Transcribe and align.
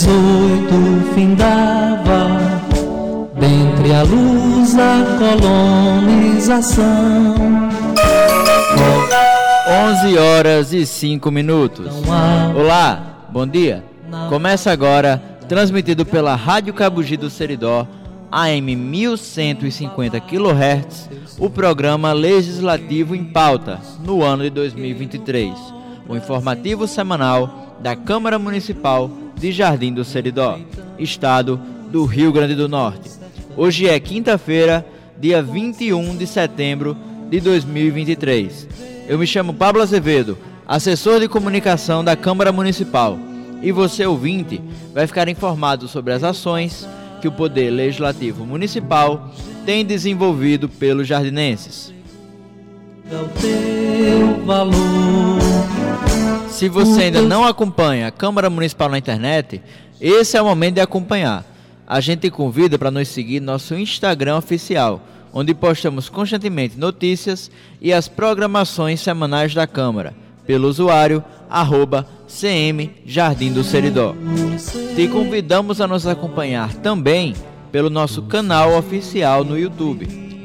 XVIII 0.00 1.12
findava, 1.14 2.40
dentre 3.38 3.92
a 3.92 4.02
luz 4.02 4.72
da 4.72 5.04
colonização. 5.18 7.34
11 9.92 10.18
horas 10.18 10.72
e 10.72 10.86
5 10.86 11.30
minutos. 11.30 11.92
Olá, 12.56 13.26
bom 13.30 13.46
dia. 13.46 13.84
Começa 14.30 14.72
agora, 14.72 15.22
transmitido 15.46 16.06
pela 16.06 16.34
Rádio 16.34 16.72
Cabugi 16.72 17.18
do 17.18 17.28
Seridó, 17.28 17.86
AM 18.32 18.74
1150 18.74 20.18
kHz, 20.20 21.10
o 21.38 21.50
programa 21.50 22.12
Legislativo 22.12 23.14
em 23.14 23.24
Pauta, 23.24 23.78
no 24.02 24.22
ano 24.22 24.44
de 24.44 24.50
2023. 24.50 25.52
O 26.08 26.16
informativo 26.16 26.88
semanal 26.88 27.76
da 27.80 27.94
Câmara 27.94 28.38
Municipal 28.38 29.10
de 29.40 29.50
Jardim 29.52 29.94
do 29.94 30.04
Seridó, 30.04 30.58
Estado 30.98 31.58
do 31.90 32.04
Rio 32.04 32.30
Grande 32.30 32.54
do 32.54 32.68
Norte. 32.68 33.10
Hoje 33.56 33.88
é 33.88 33.98
quinta-feira, 33.98 34.86
dia 35.18 35.42
21 35.42 36.14
de 36.14 36.26
setembro 36.26 36.94
de 37.30 37.40
2023. 37.40 38.68
Eu 39.08 39.18
me 39.18 39.26
chamo 39.26 39.54
Pablo 39.54 39.80
Azevedo, 39.80 40.36
assessor 40.68 41.20
de 41.20 41.26
comunicação 41.26 42.04
da 42.04 42.14
Câmara 42.14 42.52
Municipal, 42.52 43.18
e 43.62 43.72
você, 43.72 44.04
ouvinte, 44.04 44.60
vai 44.92 45.06
ficar 45.06 45.26
informado 45.26 45.88
sobre 45.88 46.12
as 46.12 46.22
ações 46.22 46.86
que 47.22 47.28
o 47.28 47.32
Poder 47.32 47.70
Legislativo 47.70 48.44
Municipal 48.44 49.30
tem 49.64 49.84
desenvolvido 49.86 50.68
pelos 50.68 51.08
jardinenses. 51.08 51.94
Se 56.60 56.68
você 56.68 57.04
ainda 57.04 57.22
não 57.22 57.46
acompanha 57.46 58.08
a 58.08 58.10
Câmara 58.10 58.50
Municipal 58.50 58.90
na 58.90 58.98
internet, 58.98 59.62
esse 59.98 60.36
é 60.36 60.42
o 60.42 60.44
momento 60.44 60.74
de 60.74 60.82
acompanhar. 60.82 61.42
A 61.86 62.00
gente 62.00 62.20
te 62.20 62.30
convida 62.30 62.78
para 62.78 62.90
nos 62.90 63.08
seguir 63.08 63.40
no 63.40 63.46
nosso 63.46 63.74
Instagram 63.74 64.36
oficial, 64.36 65.00
onde 65.32 65.54
postamos 65.54 66.10
constantemente 66.10 66.78
notícias 66.78 67.50
e 67.80 67.94
as 67.94 68.08
programações 68.08 69.00
semanais 69.00 69.54
da 69.54 69.66
Câmara, 69.66 70.14
pelo 70.46 70.68
usuário 70.68 71.24
arroba 71.48 72.06
CM 72.28 72.90
Jardim 73.06 73.54
do 73.54 73.64
Seridó. 73.64 74.14
Te 74.94 75.08
convidamos 75.08 75.80
a 75.80 75.86
nos 75.86 76.06
acompanhar 76.06 76.74
também 76.74 77.34
pelo 77.72 77.88
nosso 77.88 78.20
canal 78.24 78.76
oficial 78.76 79.44
no 79.44 79.58
YouTube. 79.58 80.04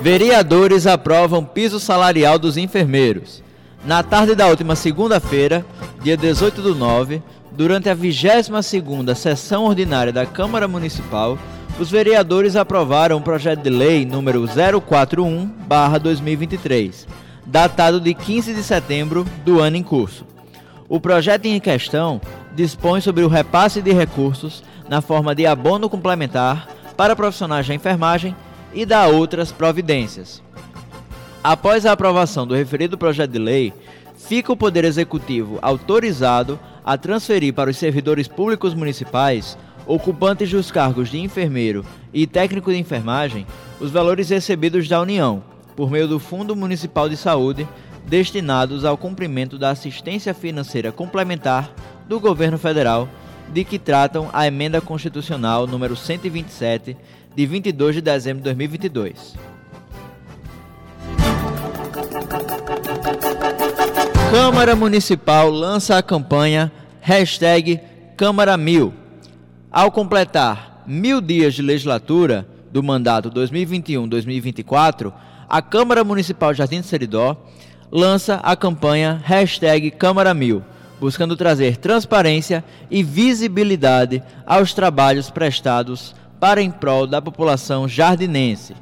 Vereadores 0.02 0.88
aprovam 0.88 1.44
piso 1.44 1.78
salarial 1.78 2.40
dos 2.40 2.56
enfermeiros. 2.56 3.44
Na 3.86 4.02
tarde 4.02 4.34
da 4.34 4.48
última 4.48 4.78
segunda-feira, 4.78 5.66
dia 6.02 6.16
18 6.16 6.62
do 6.62 6.74
9, 6.74 7.22
durante 7.52 7.90
a 7.90 7.96
22ª 7.98 9.14
sessão 9.14 9.66
ordinária 9.66 10.14
da 10.14 10.26
Câmara 10.26 10.70
Municipal, 10.70 11.38
os 11.78 11.92
vereadores 11.92 12.56
aprovaram 12.56 13.18
o 13.18 13.22
projeto 13.22 13.62
de 13.62 13.70
lei 13.70 14.06
número 14.06 14.44
041/2023, 14.44 17.06
datado 17.46 18.00
de 18.00 18.14
15 18.14 18.54
de 18.54 18.64
setembro 18.64 19.26
do 19.44 19.60
ano 19.60 19.76
em 19.76 19.84
curso. 19.84 20.26
O 20.88 21.02
projeto 21.02 21.46
em 21.46 21.60
questão 21.60 22.22
dispõe 22.56 23.02
sobre 23.02 23.24
o 23.24 23.28
repasse 23.28 23.82
de 23.82 23.92
recursos 23.92 24.64
na 24.88 25.02
forma 25.02 25.36
de 25.36 25.46
abono 25.46 25.90
complementar 25.90 26.70
para 26.96 27.14
profissionais 27.16 27.68
da 27.68 27.74
enfermagem 27.74 28.34
e 28.74 28.86
da 28.86 29.08
outras 29.08 29.52
providências. 29.52 30.42
Após 31.44 31.86
a 31.86 31.92
aprovação 31.92 32.48
do 32.48 32.56
referido 32.56 32.98
projeto 32.98 33.32
de 33.32 33.40
lei, 33.40 33.74
fica 34.16 34.54
o 34.54 34.58
Poder 34.58 34.86
Executivo 34.86 35.60
autorizado 35.62 36.58
a 36.84 36.98
transferir 36.98 37.54
para 37.54 37.70
os 37.70 37.78
servidores 37.78 38.28
públicos 38.28 38.74
municipais, 38.74 39.56
ocupantes 39.86 40.50
dos 40.50 40.72
cargos 40.72 41.10
de 41.10 41.20
enfermeiro 41.20 41.86
e 42.14 42.26
técnico 42.26 42.72
de 42.72 42.78
enfermagem, 42.78 43.46
os 43.80 43.92
valores 43.92 44.30
recebidos 44.30 44.88
da 44.88 45.02
União, 45.02 45.44
por 45.76 45.92
meio 45.92 46.08
do 46.08 46.20
Fundo 46.20 46.56
Municipal 46.56 47.10
de 47.10 47.18
Saúde, 47.18 47.68
destinados 48.08 48.86
ao 48.86 48.98
cumprimento 48.98 49.58
da 49.58 49.72
assistência 49.72 50.34
financeira 50.34 50.92
complementar 50.92 51.74
do 52.08 52.20
Governo 52.20 52.58
Federal, 52.58 53.10
de 53.52 53.64
que 53.64 53.78
tratam 53.78 54.30
a 54.34 54.48
Emenda 54.48 54.82
Constitucional 54.82 55.68
número 55.68 55.96
127, 55.96 56.98
de 57.36 57.46
22 57.46 57.96
de 57.96 58.02
dezembro 58.02 58.40
de 58.40 58.46
2022. 58.46 59.36
Câmara 64.32 64.76
Municipal 64.76 65.50
lança 65.50 65.98
a 65.98 66.04
campanha 66.04 66.72
Câmara 68.18 68.58
Mil. 68.58 69.05
Ao 69.76 69.92
completar 69.92 70.84
mil 70.88 71.20
dias 71.20 71.54
de 71.54 71.62
legislatura 71.62 72.48
do 72.72 72.82
mandato 72.82 73.30
2021-2024, 73.30 75.12
a 75.50 75.62
Câmara 75.62 76.02
Municipal 76.02 76.54
Jardim 76.54 76.80
de 76.80 76.88
Seridó 76.88 77.36
lança 77.92 78.36
a 78.36 78.56
campanha 78.56 79.22
hashtag 79.22 79.92
Câmara 79.92 80.34
Mil, 80.34 80.64
buscando 80.98 81.36
trazer 81.36 81.76
transparência 81.76 82.64
e 82.90 83.04
visibilidade 83.04 84.24
aos 84.46 84.74
trabalhos 84.74 85.30
prestados 85.30 86.16
para 86.40 86.62
em 86.62 86.72
prol 86.72 87.06
da 87.06 87.22
população 87.22 87.86
jardinense. 87.86 88.74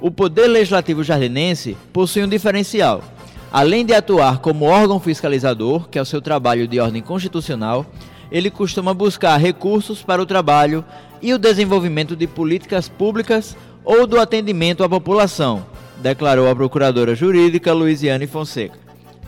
O 0.00 0.12
Poder 0.12 0.46
Legislativo 0.46 1.02
Jardinense 1.02 1.76
possui 1.92 2.22
um 2.22 2.28
diferencial. 2.28 3.02
Além 3.52 3.84
de 3.84 3.92
atuar 3.92 4.38
como 4.38 4.64
órgão 4.64 5.00
fiscalizador, 5.00 5.88
que 5.88 5.98
é 5.98 6.02
o 6.02 6.06
seu 6.06 6.22
trabalho 6.22 6.68
de 6.68 6.78
ordem 6.78 7.02
constitucional, 7.02 7.84
ele 8.34 8.50
costuma 8.50 8.92
buscar 8.92 9.36
recursos 9.36 10.02
para 10.02 10.20
o 10.20 10.26
trabalho 10.26 10.84
e 11.22 11.32
o 11.32 11.38
desenvolvimento 11.38 12.16
de 12.16 12.26
políticas 12.26 12.88
públicas 12.88 13.56
ou 13.84 14.08
do 14.08 14.18
atendimento 14.18 14.82
à 14.82 14.88
população, 14.88 15.64
declarou 16.02 16.50
a 16.50 16.56
procuradora 16.56 17.14
jurídica 17.14 17.72
Luiziane 17.72 18.26
Fonseca. 18.26 18.76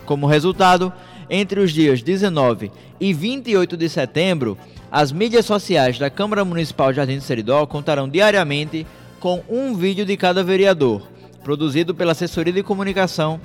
Como 0.05 0.27
resultado, 0.27 0.91
entre 1.29 1.61
os 1.61 1.71
dias 1.71 2.01
19 2.01 2.69
e 2.99 3.13
28 3.13 3.77
de 3.77 3.87
setembro, 3.87 4.57
as 4.91 5.13
mídias 5.13 5.45
sociais 5.45 5.97
da 5.97 6.09
Câmara 6.09 6.43
Municipal 6.43 6.91
de 6.91 6.97
Jardim 6.97 7.15
do 7.15 7.23
Seridó 7.23 7.65
contarão 7.65 8.09
diariamente 8.09 8.85
com 9.21 9.41
um 9.47 9.73
vídeo 9.73 10.05
de 10.05 10.17
cada 10.17 10.43
vereador, 10.43 11.07
produzido 11.45 11.95
pela 11.95 12.11
assessoria 12.11 12.51
de 12.51 12.61
comunicação, 12.61 13.39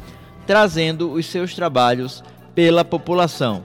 trazendo 0.44 1.12
os 1.12 1.26
seus 1.26 1.54
trabalhos 1.54 2.20
pela 2.52 2.84
população. 2.84 3.62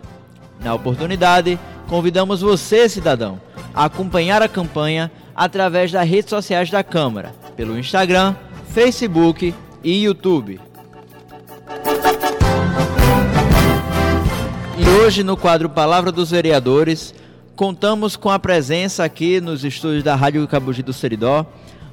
Na 0.63 0.73
oportunidade, 0.73 1.59
convidamos 1.88 2.42
você, 2.42 2.88
cidadão, 2.88 3.39
a 3.74 3.86
acompanhar 3.86 4.42
a 4.42 4.48
campanha 4.48 5.12
através 5.36 5.92
das 5.92 6.07
redes 6.07 6.30
sociais 6.30 6.69
da 6.69 6.84
Câmara, 6.84 7.34
pelo 7.56 7.78
Instagram, 7.78 8.36
Facebook 8.69 9.54
e 9.84 10.04
YouTube. 10.04 10.60
E 14.78 14.89
hoje, 15.01 15.24
no 15.24 15.36
quadro 15.36 15.69
Palavra 15.69 16.12
dos 16.12 16.31
Vereadores, 16.31 17.13
contamos 17.56 18.16
com 18.16 18.30
a 18.30 18.38
presença 18.38 19.04
aqui 19.04 19.42
nos 19.42 19.63
estúdios 19.63 20.04
da 20.04 20.16
Rádio 20.16 20.48
Cabugi 20.48 20.83
do 20.83 20.94
Seridó 20.94 21.45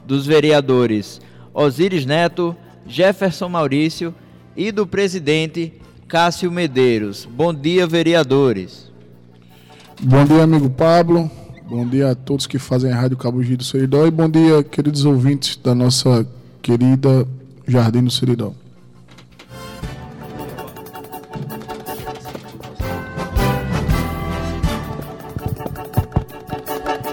dos 0.04 0.26
vereadores 0.26 1.20
Osíris 1.54 2.04
Neto, 2.04 2.54
Jefferson 2.86 3.48
Maurício 3.48 4.14
e 4.56 4.72
do 4.72 4.86
presidente 4.86 5.72
Cássio 6.08 6.50
Medeiros. 6.50 7.24
Bom 7.24 7.54
dia, 7.54 7.86
vereadores. 7.86 8.92
Bom 10.06 10.22
dia, 10.26 10.42
amigo 10.42 10.68
Pablo. 10.68 11.30
Bom 11.66 11.88
dia 11.88 12.10
a 12.10 12.14
todos 12.14 12.46
que 12.46 12.58
fazem 12.58 12.92
a 12.92 12.94
Rádio 12.94 13.16
Cabugi 13.16 13.56
do 13.56 13.64
Seridó 13.64 14.06
e 14.06 14.10
bom 14.10 14.28
dia, 14.28 14.62
queridos 14.62 15.06
ouvintes 15.06 15.56
da 15.56 15.74
nossa 15.74 16.28
querida 16.60 17.26
Jardim 17.66 18.04
do 18.04 18.10
Seridó. 18.10 18.52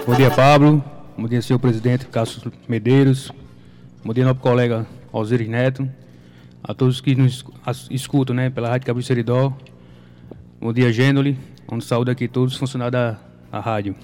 Bom 0.06 0.14
dia, 0.14 0.30
Pablo. 0.30 0.84
Bom 1.16 1.26
dia, 1.26 1.40
senhor 1.40 1.58
presidente 1.58 2.04
Cássio 2.08 2.52
Medeiros. 2.68 3.32
Bom 4.04 4.12
dia, 4.12 4.22
nosso 4.22 4.40
colega 4.40 4.86
Alziris 5.10 5.48
Neto. 5.48 5.88
A 6.62 6.74
todos 6.74 7.00
que 7.00 7.14
nos 7.14 7.42
escutam 7.90 8.36
né, 8.36 8.50
pela 8.50 8.68
Rádio 8.68 8.86
Cabo 8.86 9.00
Seridó. 9.00 9.50
Bom 10.60 10.74
dia, 10.74 10.92
Gênoli. 10.92 11.51
Um 11.72 11.80
saúde 11.80 12.10
aqui 12.10 12.28
todos 12.28 12.52
os 12.52 12.58
funcionários 12.58 13.16
da, 13.50 13.58
rádio. 13.58 13.96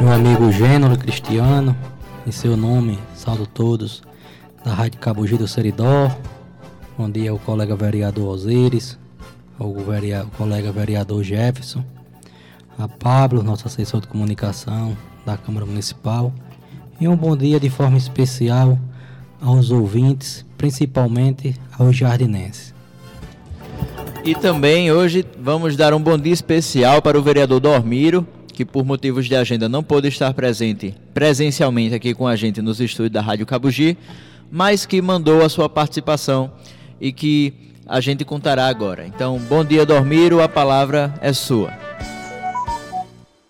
Meu 0.00 0.10
amigo 0.10 0.50
Gênolo 0.50 0.98
Cristiano, 0.98 1.76
em 2.26 2.32
seu 2.32 2.56
nome, 2.56 2.98
saúdo 3.14 3.46
todos 3.46 4.02
da 4.64 4.74
Rádio 4.74 4.98
Cabugi 4.98 5.36
do 5.36 5.46
Seridó. 5.46 6.10
Bom 6.98 7.08
dia 7.08 7.30
ao 7.30 7.38
colega 7.38 7.76
vereador 7.76 8.26
Osíris, 8.26 8.98
ao 9.56 9.72
vereador, 9.72 10.32
colega 10.32 10.72
vereador 10.72 11.22
Jefferson, 11.22 11.84
a 12.76 12.88
Pablo, 12.88 13.44
nosso 13.44 13.68
assessor 13.68 14.00
de 14.00 14.08
comunicação 14.08 14.96
da 15.24 15.36
Câmara 15.36 15.64
Municipal, 15.64 16.32
e 17.00 17.06
um 17.06 17.16
bom 17.16 17.36
dia 17.36 17.60
de 17.60 17.70
forma 17.70 17.96
especial 17.96 18.76
aos 19.40 19.70
ouvintes, 19.70 20.44
principalmente 20.64 21.54
aos 21.78 21.94
jardinenses. 21.94 22.72
E 24.24 24.34
também 24.34 24.90
hoje 24.90 25.22
vamos 25.38 25.76
dar 25.76 25.92
um 25.92 26.00
bom 26.00 26.16
dia 26.16 26.32
especial 26.32 27.02
para 27.02 27.18
o 27.18 27.22
vereador 27.22 27.60
Dormiro, 27.60 28.26
que 28.46 28.64
por 28.64 28.82
motivos 28.82 29.26
de 29.26 29.36
agenda 29.36 29.68
não 29.68 29.82
pôde 29.82 30.08
estar 30.08 30.32
presente 30.32 30.94
presencialmente 31.12 31.94
aqui 31.94 32.14
com 32.14 32.26
a 32.26 32.34
gente 32.34 32.62
nos 32.62 32.80
estúdios 32.80 33.12
da 33.12 33.20
Rádio 33.20 33.44
Cabugi, 33.44 33.98
mas 34.50 34.86
que 34.86 35.02
mandou 35.02 35.44
a 35.44 35.50
sua 35.50 35.68
participação 35.68 36.50
e 36.98 37.12
que 37.12 37.74
a 37.86 38.00
gente 38.00 38.24
contará 38.24 38.66
agora. 38.66 39.06
Então, 39.06 39.38
bom 39.40 39.62
dia, 39.62 39.84
Dormiro, 39.84 40.40
a 40.40 40.48
palavra 40.48 41.14
é 41.20 41.34
sua. 41.34 41.74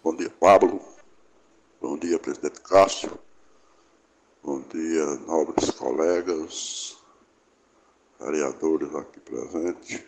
Bom 0.03 0.17
dia, 0.17 0.31
Pablo. 0.41 0.81
Bom 1.81 1.97
dia, 1.97 2.19
presidente 2.19 2.61
Cássio. 2.61 3.17
Bom 4.47 4.63
dia, 4.71 5.07
nobres 5.27 5.71
colegas, 5.71 6.94
vereadores 8.19 8.95
aqui 8.95 9.21
presentes. 9.21 10.03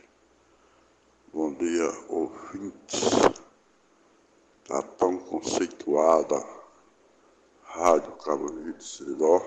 Bom 1.33 1.53
dia, 1.55 1.89
ouvintes 2.09 3.11
da 4.69 4.83
tão 4.83 5.19
conceituada 5.19 6.45
Rádio 7.63 8.13
Cabo 8.17 8.51
de 8.51 8.83
Seridó. 8.83 9.43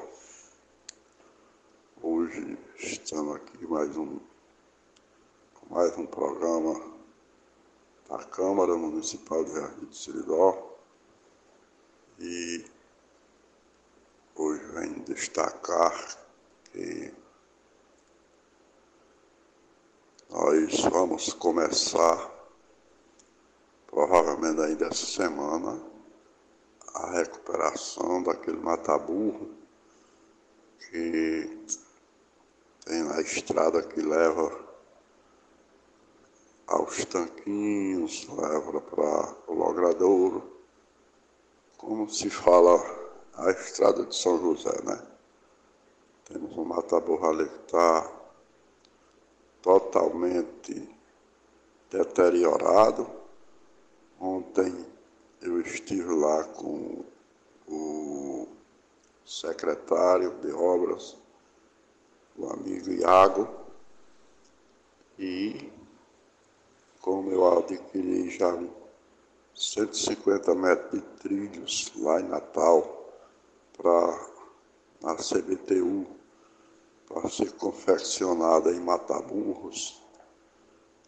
Hoje 2.02 2.58
estamos 2.78 3.36
aqui 3.38 3.66
mais 3.66 3.96
um 3.98 4.20
mais 5.70 5.96
um 5.98 6.06
programa 6.06 6.98
da 8.10 8.24
Câmara 8.26 8.76
Municipal 8.76 9.44
de 9.44 9.54
Jardim 9.54 9.86
de 9.86 9.98
Seridó 9.98 10.78
e 12.20 12.66
hoje 14.36 14.66
vem 14.74 14.94
destacar 15.04 16.18
que 16.72 17.14
nós 20.30 20.80
vamos 20.82 21.34
começar, 21.34 22.32
provavelmente 23.88 24.62
ainda 24.62 24.86
essa 24.86 25.06
semana, 25.06 25.82
a 26.94 27.12
recuperação 27.12 28.22
daquele 28.22 28.58
mataburro 28.58 29.50
que 30.78 31.66
tem 32.86 33.04
na 33.04 33.20
estrada 33.22 33.82
que 33.82 34.02
leva 34.02 34.70
aos 36.68 37.04
tanquinhos, 37.06 38.28
leva 38.28 38.82
para 38.82 39.36
o 39.48 39.54
logradouro, 39.56 40.60
como 41.76 42.08
se 42.08 42.30
fala 42.30 42.78
a 43.34 43.50
estrada 43.50 44.06
de 44.06 44.16
São 44.16 44.40
José, 44.40 44.80
né? 44.84 45.02
Temos 46.26 46.56
um 46.56 46.66
mata-borra 46.66 47.30
ali 47.30 47.50
que 47.50 47.66
está 47.66 48.19
totalmente 49.62 50.90
deteriorado. 51.90 53.10
Ontem 54.20 54.86
eu 55.42 55.62
estive 55.62 56.14
lá 56.14 56.44
com 56.44 57.04
o 57.68 58.48
secretário 59.26 60.32
de 60.42 60.52
obras, 60.52 61.16
o 62.38 62.48
amigo 62.48 62.92
Iago, 62.92 63.48
e 65.18 65.72
como 67.02 67.32
eu 67.32 67.60
adquiri 67.60 68.30
já 68.30 68.58
150 69.56 70.56
metros 70.56 71.02
de 71.02 71.08
trilhos 71.20 71.92
lá 71.98 72.20
em 72.22 72.28
Natal 72.28 73.12
para 73.78 74.30
a 75.04 75.16
CBTU 75.16 76.19
para 77.10 77.28
ser 77.28 77.52
confeccionada 77.54 78.72
em 78.72 78.80
mataburros. 78.80 80.00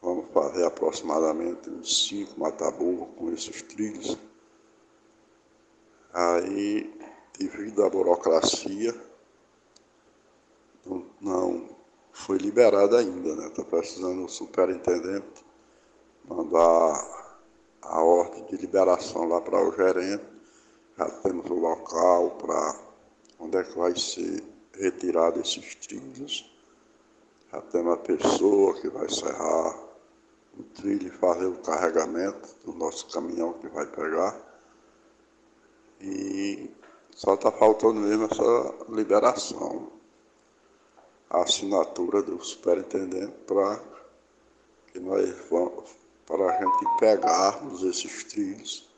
Vamos 0.01 0.25
fazer 0.34 0.65
aproximadamente 0.65 1.70
uns 1.70 2.08
cinco 2.08 2.39
mataburros 2.39 3.10
com 3.15 3.31
esses 3.31 3.62
trilhos. 3.62 4.17
Aí, 6.12 6.91
devido 7.38 7.84
à 7.84 7.89
burocracia, 7.89 8.93
não, 11.22 11.70
foi 12.12 12.38
liberada 12.38 12.98
ainda, 12.98 13.36
né? 13.36 13.48
Está 13.48 13.63
precisando 13.63 14.25
o 14.25 14.29
superintendente 14.29 15.46
mandar 16.25 17.38
a 17.84 18.03
ordem 18.03 18.43
de 18.46 18.58
liberação 18.58 19.27
lá 19.27 19.39
para 19.39 19.63
o 19.63 19.72
gerente. 19.72 20.25
Já 20.98 21.10
temos 21.22 21.50
o 21.50 21.53
local 21.53 22.31
para 22.31 22.75
onde 23.39 23.58
é 23.58 23.63
que 23.63 23.77
vai 23.77 23.96
ser 23.96 24.43
retirado 24.81 25.39
esses 25.39 25.75
trilhos. 25.75 26.51
Já 27.51 27.61
temos 27.61 27.93
a 27.93 27.97
pessoa 27.97 28.81
que 28.81 28.89
vai 28.89 29.07
serrar 29.09 29.77
o 30.57 30.63
trilho 30.63 31.07
e 31.07 31.11
fazer 31.11 31.45
o 31.45 31.59
carregamento 31.59 32.50
do 32.65 32.73
nosso 32.73 33.07
caminhão 33.09 33.53
que 33.53 33.67
vai 33.67 33.85
pegar. 33.85 34.35
E 36.01 36.71
só 37.11 37.35
está 37.35 37.51
faltando 37.51 38.00
mesmo 38.00 38.25
essa 38.25 38.75
liberação, 38.89 39.91
a 41.29 41.43
assinatura 41.43 42.23
do 42.23 42.43
superintendente 42.43 43.33
para 43.45 43.79
que 44.88 45.00
nós 45.00 45.29
vamos 45.50 45.91
para 46.25 46.45
a 46.45 46.59
gente 46.59 47.00
pegarmos 47.00 47.83
esses 47.83 48.23
trilhos, 48.23 48.89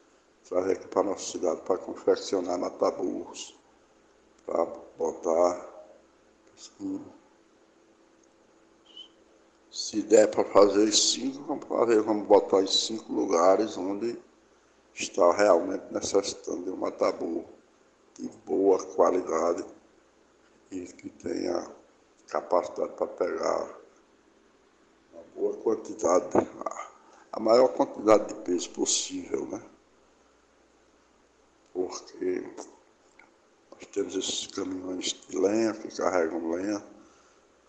trazer 0.48 0.74
aqui 0.74 0.88
para 0.88 1.02
a 1.02 1.04
nossa 1.06 1.32
cidade 1.32 1.62
para 1.62 1.78
confeccionar 1.78 2.58
mataburros, 2.58 3.56
para 4.46 4.66
botar 4.98 5.73
se 9.70 10.02
der 10.04 10.30
para 10.30 10.46
fazer 10.46 10.92
cinco, 10.92 11.44
vamos 11.44 11.66
fazer, 11.66 12.02
vamos 12.02 12.28
botar 12.28 12.62
em 12.62 12.68
cinco 12.68 13.12
lugares 13.12 13.78
onde 13.78 14.18
está 14.94 15.32
realmente 15.34 15.86
necessitando 15.92 16.66
de 16.66 16.70
um 16.70 16.78
mataburro 16.78 17.46
de 18.16 18.30
boa 18.46 18.84
qualidade 18.96 19.66
e 20.70 20.86
que 20.86 21.10
tenha 21.10 21.68
capacidade 22.28 22.94
para 22.94 23.08
pegar 23.08 23.80
uma 25.12 25.24
boa 25.36 25.58
quantidade, 25.58 26.28
a 27.32 27.40
maior 27.40 27.70
quantidade 27.70 28.28
de 28.28 28.36
peso 28.42 28.70
possível, 28.72 29.48
né? 29.48 29.62
Porque 31.74 32.48
nós 33.84 33.88
temos 33.92 34.16
esses 34.16 34.48
caminhões 34.48 35.14
de 35.28 35.38
lenha 35.38 35.74
que 35.74 35.90
carregam 35.96 36.52
lenha, 36.52 36.84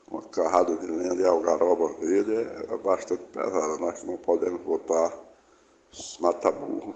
uma 0.09 0.23
carrada 0.23 0.77
de 0.77 0.87
lenha 0.87 1.15
de 1.15 1.25
algaroba 1.25 1.93
verde 1.95 2.35
é 2.35 2.77
bastante 2.77 3.25
pesada. 3.25 3.79
Nós 3.79 4.05
não 4.05 4.17
podemos 4.19 4.61
botar 4.61 5.13
mata-burro 6.21 6.95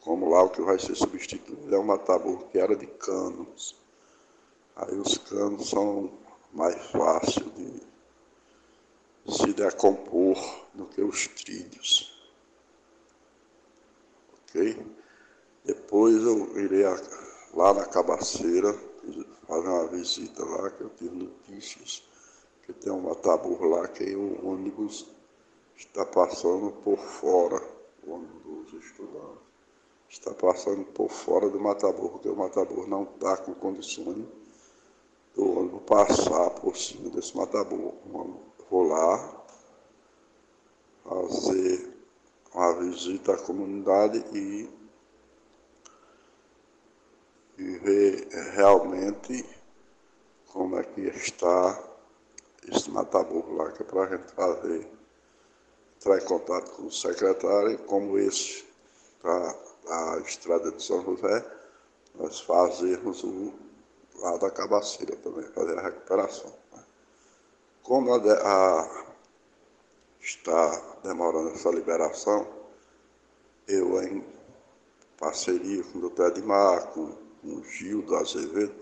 como 0.00 0.30
lá 0.30 0.42
o 0.42 0.50
que 0.50 0.62
vai 0.62 0.78
ser 0.78 0.96
substituído 0.96 1.74
é 1.74 1.78
um 1.78 1.84
mataburro 1.84 2.48
que 2.48 2.58
era 2.58 2.74
de 2.74 2.86
canos. 2.86 3.76
Aí 4.74 4.98
os 4.98 5.18
canos 5.18 5.68
são 5.68 6.10
mais 6.52 6.74
fáceis 6.86 7.46
de 7.54 7.82
se 9.32 9.52
decompor 9.52 10.36
do 10.74 10.86
que 10.86 11.02
os 11.02 11.28
trilhos. 11.28 12.18
Ok? 14.48 14.76
Depois 15.64 16.16
eu 16.16 16.58
irei 16.58 16.84
lá 17.54 17.74
na 17.74 17.86
cabaceira 17.86 18.72
fazer 19.46 19.68
uma 19.68 19.86
visita 19.88 20.44
lá, 20.44 20.70
que 20.70 20.82
eu 20.82 20.90
tive 20.90 21.16
notícias 21.16 22.02
que 22.64 22.72
tem 22.72 22.92
um 22.92 23.00
mataburro 23.00 23.68
lá 23.68 23.88
que 23.88 24.14
o 24.14 24.46
ônibus 24.46 25.06
está 25.76 26.04
passando 26.06 26.70
por 26.84 26.98
fora, 26.98 27.60
o 28.06 28.12
ônibus 28.12 28.70
dos 28.70 28.84
estudantes 28.84 29.40
está 30.08 30.32
passando 30.34 30.84
por 30.84 31.08
fora 31.08 31.48
do 31.48 31.58
mataburro, 31.58 32.10
porque 32.10 32.28
o 32.28 32.36
mataburro 32.36 32.86
não 32.86 33.04
está 33.04 33.36
com 33.38 33.54
condições 33.54 34.26
do 35.34 35.58
ônibus 35.58 35.82
passar 35.86 36.50
por 36.50 36.76
cima 36.76 37.10
desse 37.10 37.36
mataburro. 37.36 38.40
Vou 38.70 38.82
lá 38.84 39.44
fazer 41.04 41.96
uma 42.54 42.74
visita 42.74 43.34
à 43.34 43.38
comunidade 43.38 44.24
e, 44.32 44.68
e 47.60 47.76
ver 47.76 48.28
realmente 48.54 49.44
como 50.46 50.78
é 50.78 50.82
que 50.82 51.02
está 51.02 51.78
esse 52.66 52.90
mataburro 52.90 53.54
lá, 53.54 53.70
que 53.72 53.82
é 53.82 53.84
para 53.84 54.04
a 54.04 54.16
gente 54.16 54.32
fazer, 54.32 54.88
entrar 55.96 56.16
em 56.16 56.24
contato 56.24 56.70
com 56.70 56.86
o 56.86 56.92
secretário, 56.92 57.78
como 57.80 58.18
esse 58.18 58.64
está 59.16 59.56
a 59.88 60.18
estrada 60.24 60.72
de 60.72 60.82
São 60.82 61.04
José, 61.04 61.44
nós 62.14 62.40
fazermos 62.40 63.22
o 63.24 63.52
lá 64.16 64.38
da 64.38 64.50
cabaceira 64.50 65.14
também, 65.16 65.44
fazer 65.52 65.78
a 65.78 65.82
recuperação. 65.82 66.52
Né? 66.72 66.82
Como 67.82 68.14
a, 68.14 68.18
a, 68.18 69.14
está 70.18 70.96
demorando 71.02 71.50
essa 71.50 71.70
liberação, 71.70 72.46
eu 73.68 74.02
em 74.02 74.24
parceria 75.18 75.82
com 75.84 75.98
o 75.98 76.00
doutor 76.02 76.30
Edmar, 76.30 76.86
com, 76.88 77.29
o 77.44 77.62
Gil 77.62 78.02
do 78.02 78.16
Azevedo, 78.16 78.74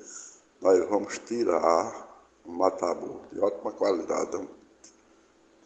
nós 0.60 0.88
vamos 0.88 1.18
tirar 1.18 2.26
um 2.44 2.52
mataburro 2.52 3.22
de 3.32 3.40
ótima 3.40 3.72
qualidade, 3.72 4.48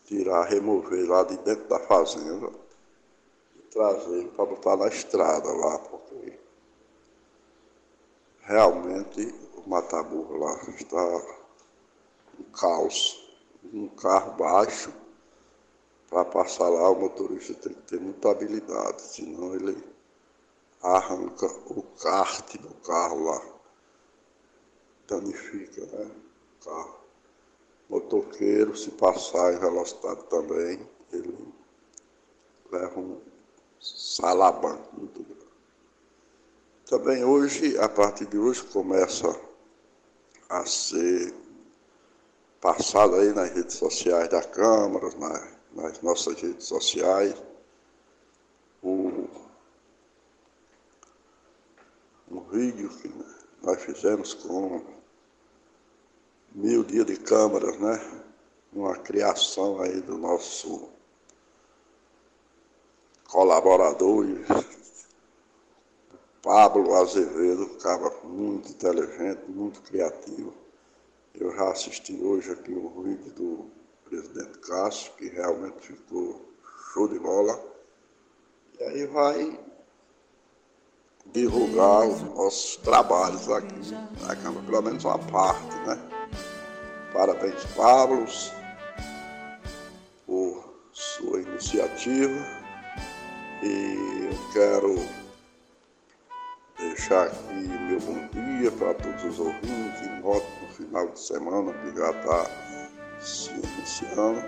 tirar, 0.04 0.44
remover 0.44 1.08
lá 1.08 1.24
de 1.24 1.36
dentro 1.38 1.68
da 1.68 1.78
fazenda, 1.80 2.50
trazer 3.70 4.28
para 4.28 4.44
botar 4.44 4.76
na 4.76 4.88
estrada 4.88 5.50
lá, 5.50 5.78
porque 5.78 6.38
realmente 8.42 9.34
o 9.54 9.68
Mataburro 9.68 10.36
lá 10.36 10.54
está 10.78 11.22
um 12.38 12.44
caos. 12.52 13.20
Um 13.72 13.86
carro 13.88 14.32
baixo, 14.32 14.92
para 16.10 16.24
passar 16.24 16.68
lá 16.68 16.90
o 16.90 17.00
motorista 17.00 17.54
tem 17.54 17.72
que 17.72 17.82
ter 17.82 18.00
muita 18.00 18.32
habilidade, 18.32 19.00
senão 19.00 19.54
ele 19.54 19.82
arranca 20.82 21.46
o 21.66 21.82
kart 22.02 22.56
do 22.58 22.74
carro 22.86 23.24
lá, 23.24 23.42
danifica 25.06 25.86
né, 25.86 26.10
o 26.60 26.64
carro. 26.64 27.02
Motoqueiro, 27.88 28.76
se 28.76 28.90
passar 28.92 29.52
em 29.52 29.58
velocidade 29.58 30.24
também, 30.24 30.88
ele 31.12 31.52
leva 32.70 32.98
um 32.98 33.20
salabanco 33.78 34.96
muito 34.96 35.22
grande. 35.22 35.42
Também 36.86 37.24
hoje, 37.24 37.76
a 37.78 37.88
partir 37.88 38.26
de 38.26 38.38
hoje, 38.38 38.62
começa 38.64 39.38
a 40.48 40.64
ser 40.64 41.34
passado 42.60 43.16
aí 43.16 43.32
nas 43.32 43.50
redes 43.50 43.76
sociais 43.76 44.28
da 44.28 44.42
Câmara, 44.42 45.10
nas, 45.18 45.48
nas 45.72 46.02
nossas 46.02 46.40
redes 46.40 46.64
sociais, 46.64 47.34
um 52.32 52.40
vídeo 52.48 52.88
que 52.88 53.12
nós 53.62 53.80
fizemos 53.82 54.32
com 54.32 54.82
mil 56.54 56.82
dias 56.82 57.04
de 57.04 57.16
câmaras, 57.16 57.78
né? 57.78 58.22
Uma 58.72 58.96
criação 58.96 59.80
aí 59.82 60.00
do 60.00 60.16
nosso 60.16 60.88
colaboradores. 63.28 64.46
Pablo 66.42 66.94
Azevedo, 66.94 67.64
um 67.64 67.78
cara 67.78 68.10
muito 68.24 68.70
inteligente, 68.70 69.42
muito 69.48 69.80
criativo. 69.82 70.54
Eu 71.34 71.54
já 71.54 71.70
assisti 71.70 72.18
hoje 72.20 72.50
aqui 72.50 72.72
o 72.72 73.02
vídeo 73.02 73.32
do 73.32 73.70
presidente 74.04 74.58
Cássio, 74.58 75.12
que 75.14 75.28
realmente 75.28 75.80
ficou 75.80 76.42
show 76.92 77.06
de 77.06 77.18
bola. 77.18 77.62
E 78.80 78.84
aí 78.84 79.06
vai 79.06 79.71
divulgar 81.32 82.06
os 82.06 82.22
nossos 82.34 82.76
trabalhos 82.76 83.48
aqui 83.50 83.94
na 84.20 84.36
Câmara, 84.36 84.66
pelo 84.66 84.82
menos 84.82 85.04
uma 85.04 85.18
parte, 85.18 85.76
né? 85.86 85.98
Parabéns, 87.12 87.64
Pablo, 87.76 88.26
por 90.26 90.74
sua 90.92 91.40
iniciativa. 91.40 92.62
E 93.62 94.28
eu 94.30 94.52
quero 94.52 95.08
deixar 96.78 97.26
aqui 97.26 97.54
meu 97.54 98.00
bom 98.00 98.28
dia 98.32 98.70
para 98.72 98.94
todos 98.94 99.24
os 99.24 99.38
ouvintes, 99.38 100.08
um 100.08 100.26
ótimo 100.26 100.68
final 100.76 101.08
de 101.08 101.20
semana 101.20 101.72
que 101.72 101.96
já 101.96 102.10
está 102.10 102.50
se 103.20 103.50
iniciando. 103.50 104.42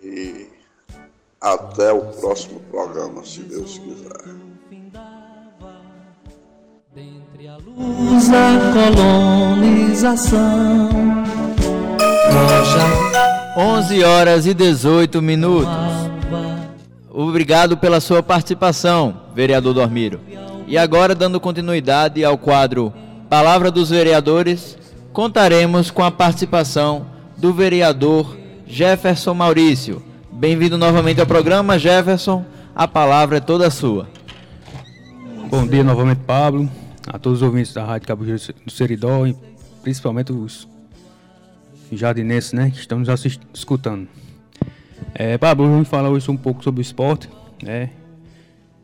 E 0.00 0.48
até 1.40 1.92
o 1.92 2.12
próximo 2.12 2.60
programa, 2.70 3.24
se 3.24 3.40
Deus 3.42 3.78
quiser. 3.78 4.51
Da 8.30 8.72
colonização, 8.72 10.88
11 13.56 14.04
horas 14.04 14.46
e 14.46 14.54
18 14.54 15.20
minutos. 15.20 15.68
Obrigado 17.10 17.76
pela 17.76 18.00
sua 18.00 18.22
participação, 18.22 19.22
vereador 19.34 19.74
Dormiro. 19.74 20.20
E 20.66 20.78
agora, 20.78 21.14
dando 21.14 21.40
continuidade 21.40 22.24
ao 22.24 22.38
quadro 22.38 22.92
Palavra 23.28 23.70
dos 23.70 23.90
Vereadores, 23.90 24.78
contaremos 25.12 25.90
com 25.90 26.02
a 26.02 26.10
participação 26.10 27.04
do 27.36 27.52
vereador 27.52 28.34
Jefferson 28.66 29.34
Maurício. 29.34 30.02
Bem-vindo 30.30 30.78
novamente 30.78 31.20
ao 31.20 31.26
programa, 31.26 31.78
Jefferson. 31.78 32.44
A 32.74 32.88
palavra 32.88 33.36
é 33.36 33.40
toda 33.40 33.70
sua. 33.70 34.08
Bom 35.50 35.66
dia 35.66 35.84
novamente, 35.84 36.20
Pablo, 36.26 36.70
a 37.06 37.18
todos 37.18 37.40
os 37.40 37.42
ouvintes 37.42 37.72
da 37.72 37.84
Rádio 37.84 38.08
Cabo 38.08 38.24
do 38.24 38.70
Seridó, 38.70 39.26
e 39.26 39.36
principalmente 39.82 40.32
os 40.32 40.68
jardinenses 41.90 42.52
né, 42.52 42.70
que 42.70 42.78
estão 42.78 42.98
nos 42.98 43.24
escutando. 43.52 44.08
É, 45.14 45.36
Pablo, 45.36 45.68
vamos 45.68 45.88
falar 45.88 46.08
hoje 46.08 46.30
um 46.30 46.36
pouco 46.36 46.62
sobre 46.62 46.80
o 46.80 46.82
esporte. 46.82 47.28
Né? 47.62 47.90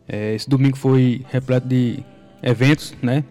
É, 0.06 0.34
esse 0.34 0.48
domingo 0.48 0.76
foi 0.76 1.25
repleto 1.30 1.66
de 1.66 2.02
eventos, 2.42 2.94
né? 3.02 3.25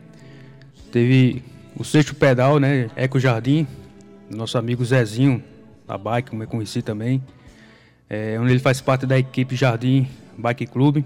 Teve 0.92 1.44
o 1.76 1.84
sexto 1.84 2.16
pedal, 2.16 2.60
né? 2.60 2.90
Eco 2.96 3.20
Jardim, 3.20 3.68
nosso 4.30 4.58
amigo 4.58 4.84
Zezinho, 4.84 5.44
da 5.88 5.98
bike, 5.98 6.32
como 6.32 6.44
eu 6.44 6.48
conheci 6.48 6.82
também. 6.82 7.22
É, 8.10 8.38
onde 8.40 8.52
ele 8.52 8.60
faz 8.60 8.82
parte 8.82 9.06
da 9.06 9.18
equipe 9.18 9.56
Jardim 9.56 10.08
Bike 10.38 10.66
Clube. 10.68 11.06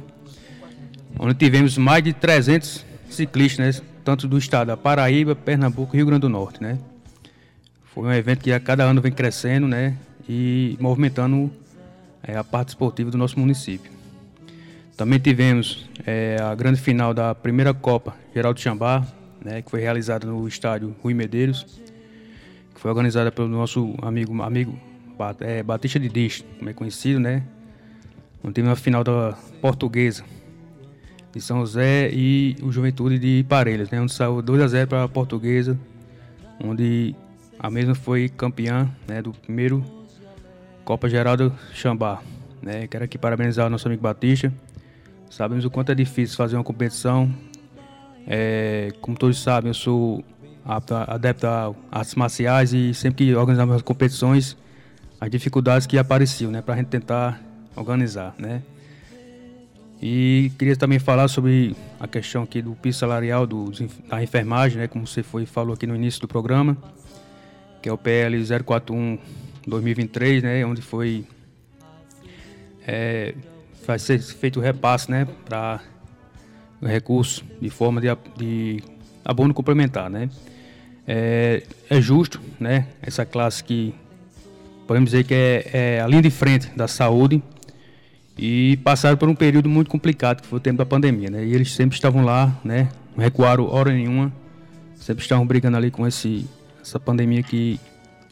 Onde 1.19 1.33
tivemos 1.33 1.77
mais 1.77 2.03
de 2.03 2.13
300 2.13 2.85
ciclistas, 3.15 3.79
né? 3.79 3.85
Tanto 4.03 4.27
do 4.27 4.37
estado 4.37 4.67
da 4.67 4.77
Paraíba, 4.77 5.35
Pernambuco 5.35 5.95
e 5.95 5.97
Rio 5.97 6.05
Grande 6.05 6.21
do 6.21 6.29
Norte, 6.29 6.61
né? 6.61 6.77
Foi 7.93 8.03
um 8.03 8.11
evento 8.11 8.39
que 8.39 8.51
a 8.51 8.59
cada 8.59 8.83
ano 8.83 9.01
vem 9.01 9.11
crescendo, 9.11 9.67
né? 9.67 9.95
E 10.27 10.77
movimentando 10.79 11.51
é, 12.23 12.37
a 12.37 12.43
parte 12.43 12.69
esportiva 12.69 13.11
do 13.11 13.17
nosso 13.17 13.39
município. 13.39 13.91
Também 14.95 15.19
tivemos 15.19 15.89
é, 16.05 16.37
a 16.41 16.53
grande 16.53 16.79
final 16.79 17.13
da 17.13 17.33
primeira 17.33 17.73
Copa 17.73 18.15
Geraldo 18.33 18.59
Chambá, 18.59 19.05
né, 19.43 19.61
que 19.61 19.71
foi 19.71 19.81
realizada 19.81 20.27
no 20.27 20.47
estádio 20.47 20.95
Rui 21.01 21.13
Medeiros, 21.13 21.81
que 22.73 22.79
foi 22.79 22.91
organizada 22.91 23.31
pelo 23.31 23.47
nosso 23.47 23.95
amigo, 24.01 24.39
amigo 24.41 24.77
é, 25.39 25.63
Batista 25.63 25.99
de 25.99 26.07
Dish, 26.07 26.45
como 26.57 26.69
é 26.69 26.73
conhecido, 26.73 27.19
né? 27.19 27.43
Onde 28.43 28.55
teve 28.55 28.67
uma 28.67 28.75
final 28.75 29.03
da 29.03 29.37
Portuguesa 29.61 30.23
de 31.33 31.41
São 31.41 31.59
José 31.59 32.09
e 32.11 32.55
o 32.61 32.71
Juventude 32.71 33.17
de 33.17 33.45
Parelhas, 33.47 33.89
né? 33.89 34.01
Onde 34.01 34.11
saiu 34.11 34.41
2 34.41 34.61
a 34.61 34.67
0 34.67 34.87
para 34.87 35.03
a 35.03 35.07
Portuguesa, 35.07 35.77
onde 36.63 37.15
a 37.59 37.69
mesma 37.69 37.95
foi 37.95 38.29
campeã, 38.29 38.89
né? 39.07 39.21
Do 39.21 39.31
primeiro 39.31 39.83
Copa 40.83 41.07
Geraldo 41.07 41.53
Xambá, 41.73 42.21
né? 42.61 42.87
Quero 42.87 43.05
aqui 43.05 43.17
parabenizar 43.17 43.67
o 43.67 43.69
nosso 43.69 43.87
amigo 43.87 44.01
Batista. 44.01 44.53
Sabemos 45.29 45.63
o 45.63 45.69
quanto 45.69 45.91
é 45.91 45.95
difícil 45.95 46.35
fazer 46.35 46.57
uma 46.57 46.63
competição. 46.63 47.33
É, 48.27 48.91
como 48.99 49.17
todos 49.17 49.41
sabem, 49.41 49.69
eu 49.69 49.73
sou 49.73 50.23
adepto 51.07 51.47
a 51.47 51.73
artes 51.91 52.15
marciais 52.15 52.73
e 52.73 52.93
sempre 52.93 53.25
que 53.25 53.35
organizamos 53.35 53.75
as 53.75 53.81
competições, 53.81 54.57
as 55.19 55.29
dificuldades 55.29 55.87
que 55.87 55.97
apareciam, 55.97 56.51
né, 56.51 56.61
para 56.61 56.75
a 56.75 56.77
gente 56.77 56.87
tentar 56.87 57.41
organizar, 57.75 58.35
né. 58.37 58.61
E 60.01 60.51
queria 60.57 60.75
também 60.75 60.97
falar 60.97 61.27
sobre 61.27 61.75
a 61.99 62.07
questão 62.07 62.41
aqui 62.41 62.59
do 62.59 62.71
piso 62.71 62.97
salarial 62.97 63.45
do, 63.45 63.71
da 64.09 64.23
enfermagem, 64.23 64.79
né, 64.79 64.87
como 64.87 65.05
você 65.05 65.21
foi 65.21 65.45
falou 65.45 65.75
aqui 65.75 65.85
no 65.85 65.95
início 65.95 66.19
do 66.19 66.27
programa, 66.27 66.75
que 67.83 67.87
é 67.87 67.93
o 67.93 67.97
PL 67.97 68.35
041 68.63 69.19
2023, 69.67 70.41
né, 70.41 70.65
onde 70.65 70.81
foi 70.81 71.23
é, 72.87 73.35
vai 73.85 73.99
ser 73.99 74.19
feito 74.19 74.59
o 74.59 74.63
repasse, 74.63 75.11
né, 75.11 75.27
para 75.45 75.81
recurso 76.81 77.45
de 77.61 77.69
forma 77.69 78.01
de, 78.01 78.07
de 78.35 78.83
abono 79.23 79.53
complementar, 79.53 80.09
né. 80.09 80.31
É, 81.07 81.61
é, 81.87 82.01
justo, 82.01 82.41
né, 82.59 82.87
essa 83.03 83.23
classe 83.23 83.63
que 83.63 83.93
podemos 84.87 85.11
dizer 85.11 85.25
que 85.25 85.33
é, 85.35 85.69
é 85.71 86.01
a 86.01 86.07
linha 86.07 86.23
de 86.23 86.31
frente 86.31 86.71
da 86.75 86.87
saúde 86.87 87.41
e 88.41 88.77
passaram 88.77 89.15
por 89.15 89.29
um 89.29 89.35
período 89.35 89.69
muito 89.69 89.89
complicado 89.91 90.41
que 90.41 90.47
foi 90.47 90.57
o 90.57 90.59
tempo 90.59 90.79
da 90.79 90.85
pandemia, 90.85 91.29
né, 91.29 91.45
e 91.45 91.53
eles 91.53 91.71
sempre 91.73 91.95
estavam 91.95 92.25
lá, 92.25 92.51
né, 92.63 92.89
não 93.15 93.23
recuaram 93.23 93.65
hora 93.71 93.93
nenhuma, 93.93 94.33
sempre 94.95 95.21
estavam 95.21 95.45
brigando 95.45 95.77
ali 95.77 95.91
com 95.91 96.07
esse 96.07 96.47
essa 96.81 96.99
pandemia 96.99 97.43
que 97.43 97.79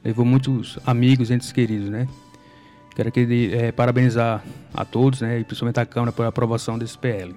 levou 0.04 0.26
muitos 0.26 0.80
amigos, 0.84 1.30
entes 1.30 1.52
queridos, 1.52 1.88
né. 1.90 2.08
Quero 2.96 3.10
aqui 3.10 3.52
é, 3.54 3.72
parabenizar 3.72 4.44
a 4.74 4.84
todos, 4.84 5.22
né, 5.22 5.40
e 5.40 5.44
principalmente 5.44 5.80
a 5.80 5.86
Câmara 5.86 6.12
por 6.12 6.26
aprovação 6.26 6.78
desse 6.78 6.98
PL. 6.98 7.36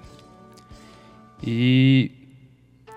E 1.45 2.11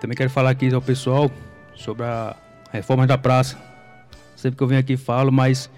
também 0.01 0.17
quero 0.17 0.31
falar 0.31 0.51
aqui 0.51 0.73
ao 0.73 0.81
pessoal 0.81 1.31
sobre 1.75 2.05
a 2.05 2.35
reforma 2.73 3.07
da 3.07 3.19
praça. 3.19 3.59
Sempre 4.35 4.57
que 4.57 4.63
eu 4.63 4.67
venho 4.67 4.81
aqui 4.81 4.97
falo, 4.97 5.31
mas 5.31 5.71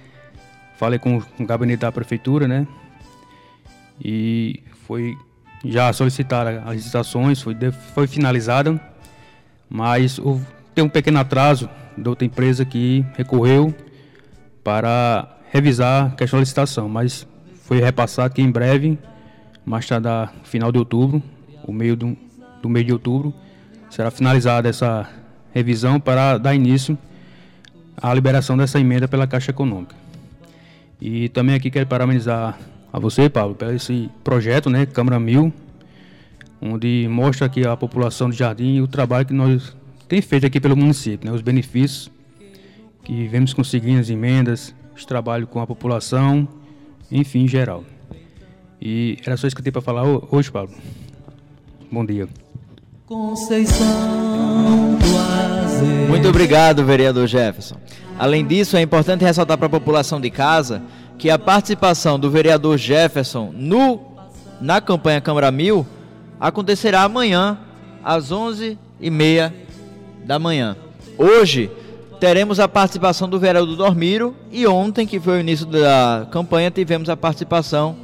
falei 0.76 0.98
com 0.98 1.18
o 1.18 1.46
gabinete 1.46 1.80
da 1.80 1.90
prefeitura, 1.90 2.46
né? 2.46 2.66
E 4.00 4.62
foi 4.86 5.16
já 5.64 5.92
solicitaram 5.92 6.62
as 6.66 6.76
licitações, 6.76 7.42
foi, 7.42 7.56
foi 7.94 8.06
finalizada, 8.06 8.80
mas 9.68 10.20
tem 10.74 10.84
um 10.84 10.88
pequeno 10.88 11.18
atraso 11.18 11.68
de 11.96 12.08
outra 12.08 12.24
empresa 12.24 12.64
que 12.64 13.04
recorreu 13.16 13.74
para 14.62 15.36
revisar 15.50 16.06
a 16.06 16.10
questão 16.10 16.38
da 16.38 16.42
licitação, 16.42 16.88
mas 16.88 17.26
foi 17.64 17.80
repassado 17.80 18.34
que 18.34 18.42
em 18.42 18.50
breve, 18.50 18.98
mais 19.64 19.86
tarde, 19.86 20.08
final 20.44 20.70
de 20.70 20.78
outubro, 20.78 21.22
o 21.64 21.72
meio 21.72 21.96
do, 21.96 22.16
do 22.62 22.68
mês 22.68 22.86
de 22.86 22.92
outubro, 22.92 23.34
será 23.90 24.10
finalizada 24.10 24.68
essa 24.68 25.08
revisão 25.52 25.98
para 25.98 26.38
dar 26.38 26.54
início 26.54 26.96
à 27.96 28.12
liberação 28.14 28.56
dessa 28.56 28.78
emenda 28.78 29.08
pela 29.08 29.26
Caixa 29.26 29.50
Econômica. 29.50 29.94
E 31.00 31.28
também 31.28 31.54
aqui 31.54 31.70
quero 31.70 31.86
parabenizar 31.86 32.58
a 32.92 32.98
você, 32.98 33.28
Paulo, 33.28 33.54
pelo 33.54 33.74
esse 33.74 34.10
projeto, 34.24 34.70
né, 34.70 34.86
Câmara 34.86 35.20
Mil, 35.20 35.52
onde 36.60 37.06
mostra 37.10 37.46
aqui 37.46 37.66
a 37.66 37.76
população 37.76 38.28
do 38.28 38.34
Jardim 38.34 38.76
e 38.76 38.82
o 38.82 38.88
trabalho 38.88 39.26
que 39.26 39.34
nós 39.34 39.76
tem 40.08 40.22
feito 40.22 40.46
aqui 40.46 40.58
pelo 40.58 40.76
município, 40.76 41.28
né, 41.28 41.34
os 41.34 41.42
benefícios 41.42 42.10
que 43.04 43.26
vemos 43.28 43.52
conseguindo 43.52 44.00
as 44.00 44.10
emendas, 44.10 44.74
os 44.96 45.04
trabalhos 45.04 45.48
com 45.50 45.60
a 45.60 45.66
população, 45.66 46.48
enfim, 47.10 47.44
em 47.44 47.48
geral. 47.48 47.84
E 48.80 49.18
era 49.24 49.36
só 49.36 49.46
isso 49.46 49.56
que 49.56 49.60
eu 49.60 49.64
tinha 49.64 49.72
para 49.72 49.82
falar 49.82 50.04
hoje, 50.30 50.50
Paulo. 50.50 50.70
Bom 51.90 52.04
dia. 52.04 52.28
Conceição 53.06 53.86
do 54.98 56.08
Muito 56.08 56.28
obrigado, 56.28 56.84
vereador 56.84 57.26
Jefferson. 57.26 57.76
Além 58.18 58.46
disso, 58.46 58.76
é 58.76 58.82
importante 58.82 59.24
ressaltar 59.24 59.56
para 59.56 59.66
a 59.66 59.70
população 59.70 60.20
de 60.20 60.30
casa 60.30 60.82
que 61.18 61.28
a 61.28 61.38
participação 61.38 62.18
do 62.18 62.30
vereador 62.30 62.78
Jefferson 62.78 63.52
no, 63.52 64.00
na 64.60 64.80
campanha 64.80 65.20
Câmara 65.20 65.50
Mil 65.50 65.84
acontecerá 66.38 67.02
amanhã, 67.02 67.58
às 68.04 68.30
11h30 68.30 69.52
da 70.24 70.38
manhã. 70.38 70.76
Hoje, 71.18 71.68
teremos 72.20 72.60
a 72.60 72.68
participação 72.68 73.28
do 73.28 73.40
vereador 73.40 73.76
Dormiro 73.76 74.36
e 74.52 74.64
ontem, 74.66 75.06
que 75.06 75.18
foi 75.18 75.38
o 75.38 75.40
início 75.40 75.66
da 75.66 76.28
campanha, 76.30 76.70
tivemos 76.70 77.08
a 77.08 77.16
participação 77.16 77.96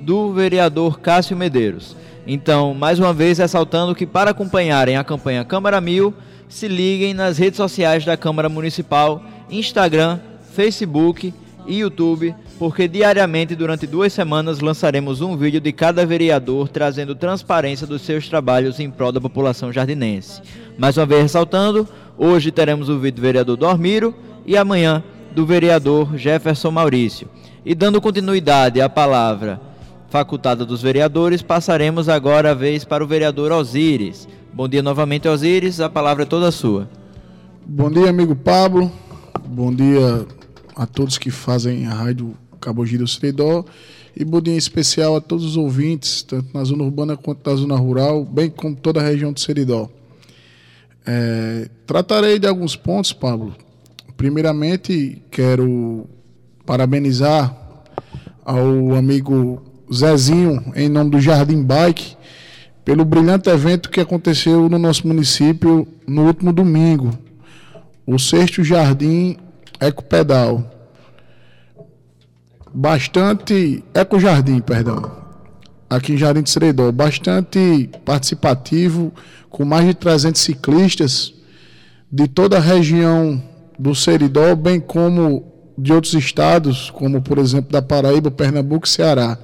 do 0.00 0.32
vereador 0.32 0.98
Cássio 0.98 1.36
Medeiros. 1.36 1.96
Então, 2.26 2.74
mais 2.74 2.98
uma 2.98 3.12
vez, 3.12 3.38
ressaltando 3.38 3.94
que 3.94 4.04
para 4.04 4.32
acompanharem 4.32 4.96
a 4.96 5.04
campanha 5.04 5.44
Câmara 5.44 5.80
Mil, 5.80 6.12
se 6.48 6.66
liguem 6.66 7.14
nas 7.14 7.38
redes 7.38 7.56
sociais 7.56 8.04
da 8.04 8.16
Câmara 8.16 8.48
Municipal, 8.48 9.22
Instagram, 9.48 10.18
Facebook 10.52 11.32
e 11.66 11.78
YouTube, 11.78 12.34
porque 12.58 12.88
diariamente, 12.88 13.54
durante 13.54 13.86
duas 13.86 14.12
semanas, 14.12 14.60
lançaremos 14.60 15.20
um 15.20 15.36
vídeo 15.36 15.60
de 15.60 15.72
cada 15.72 16.06
vereador 16.06 16.68
trazendo 16.68 17.14
transparência 17.14 17.86
dos 17.86 18.02
seus 18.02 18.28
trabalhos 18.28 18.80
em 18.80 18.90
prol 18.90 19.12
da 19.12 19.20
população 19.20 19.72
jardinense. 19.72 20.40
Mais 20.78 20.96
uma 20.96 21.06
vez 21.06 21.22
ressaltando, 21.22 21.88
Hoje 22.18 22.50
teremos 22.50 22.88
o 22.88 22.98
vídeo 22.98 23.16
do 23.16 23.22
vereador 23.22 23.56
Dormiro 23.58 24.14
e 24.46 24.56
amanhã 24.56 25.04
do 25.34 25.44
vereador 25.44 26.16
Jefferson 26.16 26.70
Maurício. 26.70 27.28
E 27.62 27.74
dando 27.74 28.00
continuidade 28.00 28.80
à 28.80 28.88
palavra 28.88 29.60
facultada 30.08 30.64
dos 30.64 30.80
vereadores, 30.80 31.42
passaremos 31.42 32.08
agora 32.08 32.52
a 32.52 32.54
vez 32.54 32.84
para 32.84 33.04
o 33.04 33.06
vereador 33.06 33.52
Osíris. 33.52 34.26
Bom 34.50 34.66
dia 34.66 34.82
novamente, 34.82 35.28
Osíris, 35.28 35.78
a 35.78 35.90
palavra 35.90 36.22
é 36.22 36.26
toda 36.26 36.50
sua. 36.50 36.88
Bom 37.66 37.90
dia, 37.90 38.08
amigo 38.08 38.34
Pablo. 38.34 38.90
Bom 39.46 39.74
dia 39.74 40.26
a 40.76 40.86
todos 40.86 41.16
que 41.16 41.30
fazem 41.30 41.86
a 41.86 41.94
rádio 41.94 42.36
Cabo 42.60 42.84
do 42.84 43.08
Seridó. 43.08 43.64
E 44.14 44.24
dia 44.24 44.54
em 44.54 44.56
especial 44.56 45.16
a 45.16 45.20
todos 45.20 45.44
os 45.44 45.56
ouvintes, 45.56 46.22
tanto 46.22 46.48
na 46.52 46.64
zona 46.64 46.84
urbana 46.84 47.16
quanto 47.16 47.48
na 47.50 47.56
zona 47.56 47.76
rural, 47.76 48.24
bem 48.24 48.48
como 48.48 48.74
toda 48.74 49.00
a 49.00 49.02
região 49.02 49.32
do 49.32 49.40
Seridó. 49.40 49.90
É, 51.04 51.68
tratarei 51.86 52.38
de 52.38 52.46
alguns 52.46 52.74
pontos, 52.74 53.12
Pablo. 53.12 53.54
Primeiramente, 54.16 55.22
quero 55.30 56.06
parabenizar 56.64 57.54
ao 58.44 58.94
amigo 58.94 59.62
Zezinho, 59.92 60.72
em 60.74 60.88
nome 60.88 61.10
do 61.10 61.20
Jardim 61.20 61.62
Bike, 61.62 62.16
pelo 62.84 63.04
brilhante 63.04 63.50
evento 63.50 63.90
que 63.90 64.00
aconteceu 64.00 64.68
no 64.68 64.78
nosso 64.78 65.06
município 65.06 65.86
no 66.06 66.26
último 66.26 66.52
domingo, 66.52 67.10
o 68.06 68.18
sexto 68.18 68.64
Jardim 68.64 69.36
Ecopedal. 69.80 70.64
Bastante. 72.72 73.82
Eco 73.94 74.18
Jardim, 74.18 74.60
perdão. 74.60 75.10
Aqui 75.88 76.14
em 76.14 76.16
Jardim 76.16 76.42
de 76.42 76.50
Seredó. 76.50 76.90
Bastante 76.92 77.88
participativo 78.04 79.12
com 79.48 79.64
mais 79.64 79.86
de 79.86 79.94
300 79.94 80.40
ciclistas 80.40 81.32
de 82.10 82.28
toda 82.28 82.58
a 82.58 82.60
região 82.60 83.42
do 83.78 83.94
Seridó, 83.94 84.54
bem 84.54 84.80
como 84.80 85.52
de 85.76 85.92
outros 85.92 86.14
estados, 86.14 86.90
como 86.90 87.20
por 87.20 87.38
exemplo 87.38 87.70
da 87.70 87.82
Paraíba, 87.82 88.30
Pernambuco 88.30 88.86
e 88.86 88.90
Ceará. 88.90 89.38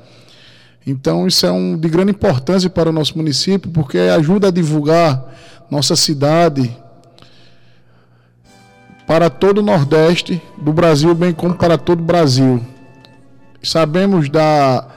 Então 0.87 1.27
isso 1.27 1.47
é 1.47 1.53
um, 1.53 1.77
de 1.77 1.89
grande 1.89 2.11
importância 2.11 2.69
para 2.69 2.91
o 2.91 2.93
nosso 2.93 3.17
município, 3.17 3.71
porque 3.71 3.99
ajuda 3.99 4.49
a 4.49 4.51
divulgar 4.51 5.33
nossa 5.71 5.95
cidade 5.95 6.75
para 9.13 9.29
todo 9.29 9.59
o 9.59 9.63
Nordeste 9.63 10.41
do 10.57 10.73
Brasil, 10.73 11.15
bem 11.15 11.35
como 11.35 11.55
para 11.55 11.77
todo 11.77 12.01
o 12.01 12.03
Brasil. 12.03 12.63
Sabemos 13.63 14.31
da, 14.31 14.89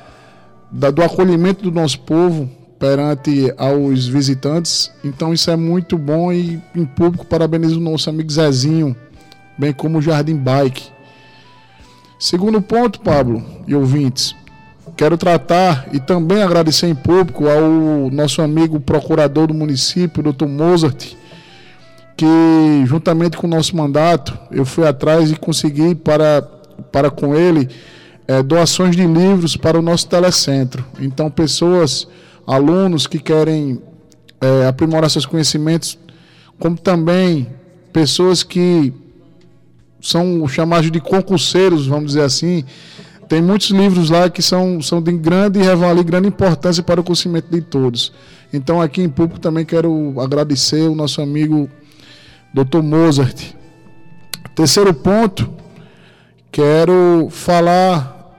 da 0.71 0.89
do 0.89 1.03
acolhimento 1.03 1.61
do 1.63 1.69
nosso 1.69 1.99
povo 1.99 2.49
perante 2.79 3.53
aos 3.57 4.07
visitantes. 4.07 4.89
Então 5.03 5.33
isso 5.33 5.51
é 5.51 5.57
muito 5.57 5.97
bom 5.97 6.31
e 6.31 6.61
em 6.73 6.85
público 6.85 7.25
parabenizo 7.25 7.77
o 7.77 7.81
nosso 7.81 8.09
amigo 8.09 8.31
Zezinho, 8.31 8.95
bem 9.57 9.73
como 9.73 9.97
o 9.97 10.01
Jardim 10.01 10.37
Bike. 10.37 10.83
Segundo 12.17 12.61
ponto, 12.61 13.01
Pablo 13.01 13.43
e 13.67 13.75
ouvintes, 13.75 14.33
quero 14.95 15.17
tratar 15.17 15.89
e 15.91 15.99
também 15.99 16.41
agradecer 16.41 16.87
em 16.87 16.95
público 16.95 17.49
ao 17.49 18.09
nosso 18.09 18.41
amigo 18.41 18.79
procurador 18.79 19.47
do 19.47 19.53
município, 19.53 20.23
Dr. 20.23 20.47
Mozart, 20.47 21.17
que, 22.15 22.85
juntamente 22.85 23.37
com 23.37 23.47
o 23.47 23.49
nosso 23.49 23.75
mandato, 23.75 24.37
eu 24.51 24.65
fui 24.65 24.87
atrás 24.87 25.31
e 25.31 25.35
consegui 25.35 25.93
para, 25.93 26.41
para 26.91 27.09
com 27.11 27.35
ele 27.35 27.69
é, 28.27 28.41
doações 28.41 28.95
de 28.95 29.05
livros 29.05 29.55
para 29.57 29.77
o 29.77 29.81
nosso 29.81 30.07
telecentro. 30.07 30.85
Então, 30.99 31.29
pessoas, 31.29 32.07
alunos 32.47 33.05
que 33.05 33.19
querem 33.19 33.81
é, 34.39 34.67
aprimorar 34.67 35.09
seus 35.09 35.25
conhecimentos, 35.25 35.97
como 36.57 36.77
também 36.77 37.47
pessoas 37.91 38.43
que 38.43 38.93
são 40.01 40.47
chamados 40.47 40.89
de 40.89 40.99
concurseiros, 40.99 41.87
vamos 41.87 42.07
dizer 42.07 42.23
assim. 42.23 42.63
Tem 43.27 43.41
muitos 43.41 43.71
livros 43.71 44.09
lá 44.09 44.29
que 44.29 44.41
são, 44.41 44.79
são 44.81 45.01
de 45.01 45.11
grande 45.11 45.59
grande 46.05 46.27
importância 46.27 46.83
para 46.83 47.01
o 47.01 47.03
conhecimento 47.03 47.47
de 47.49 47.59
todos. 47.59 48.13
Então, 48.53 48.81
aqui 48.81 49.01
em 49.01 49.09
público 49.09 49.39
também 49.39 49.65
quero 49.65 50.19
agradecer 50.21 50.87
o 50.87 50.95
nosso 50.95 51.21
amigo 51.21 51.69
Dr. 52.55 52.81
Mozart. 52.81 53.53
Terceiro 54.55 54.93
ponto, 54.93 55.49
quero 56.49 57.27
falar 57.29 58.33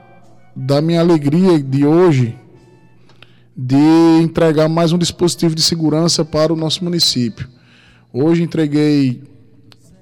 da 0.55 0.81
minha 0.81 1.01
alegria 1.01 1.61
de 1.61 1.85
hoje 1.85 2.35
de 3.55 3.77
entregar 4.19 4.67
mais 4.67 4.91
um 4.91 4.97
dispositivo 4.97 5.53
de 5.53 5.61
segurança 5.61 6.25
para 6.25 6.51
o 6.51 6.55
nosso 6.55 6.83
município. 6.83 7.47
Hoje 8.11 8.41
entreguei 8.41 9.21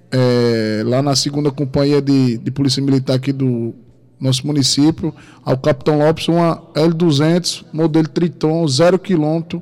é, 0.10 0.82
lá 0.86 1.02
na 1.02 1.14
segunda 1.14 1.52
companhia 1.52 2.02
de, 2.02 2.38
de 2.38 2.52
Polícia 2.52 2.82
Militar 2.82 3.16
aqui 3.16 3.34
do 3.34 3.76
nosso 4.18 4.48
município, 4.48 5.14
ao 5.44 5.58
Capitão 5.58 6.00
Lopes, 6.00 6.30
uma 6.30 6.64
L200, 6.74 7.66
modelo 7.74 8.08
Triton, 8.08 8.66
zero 8.66 8.98
quilômetro, 8.98 9.62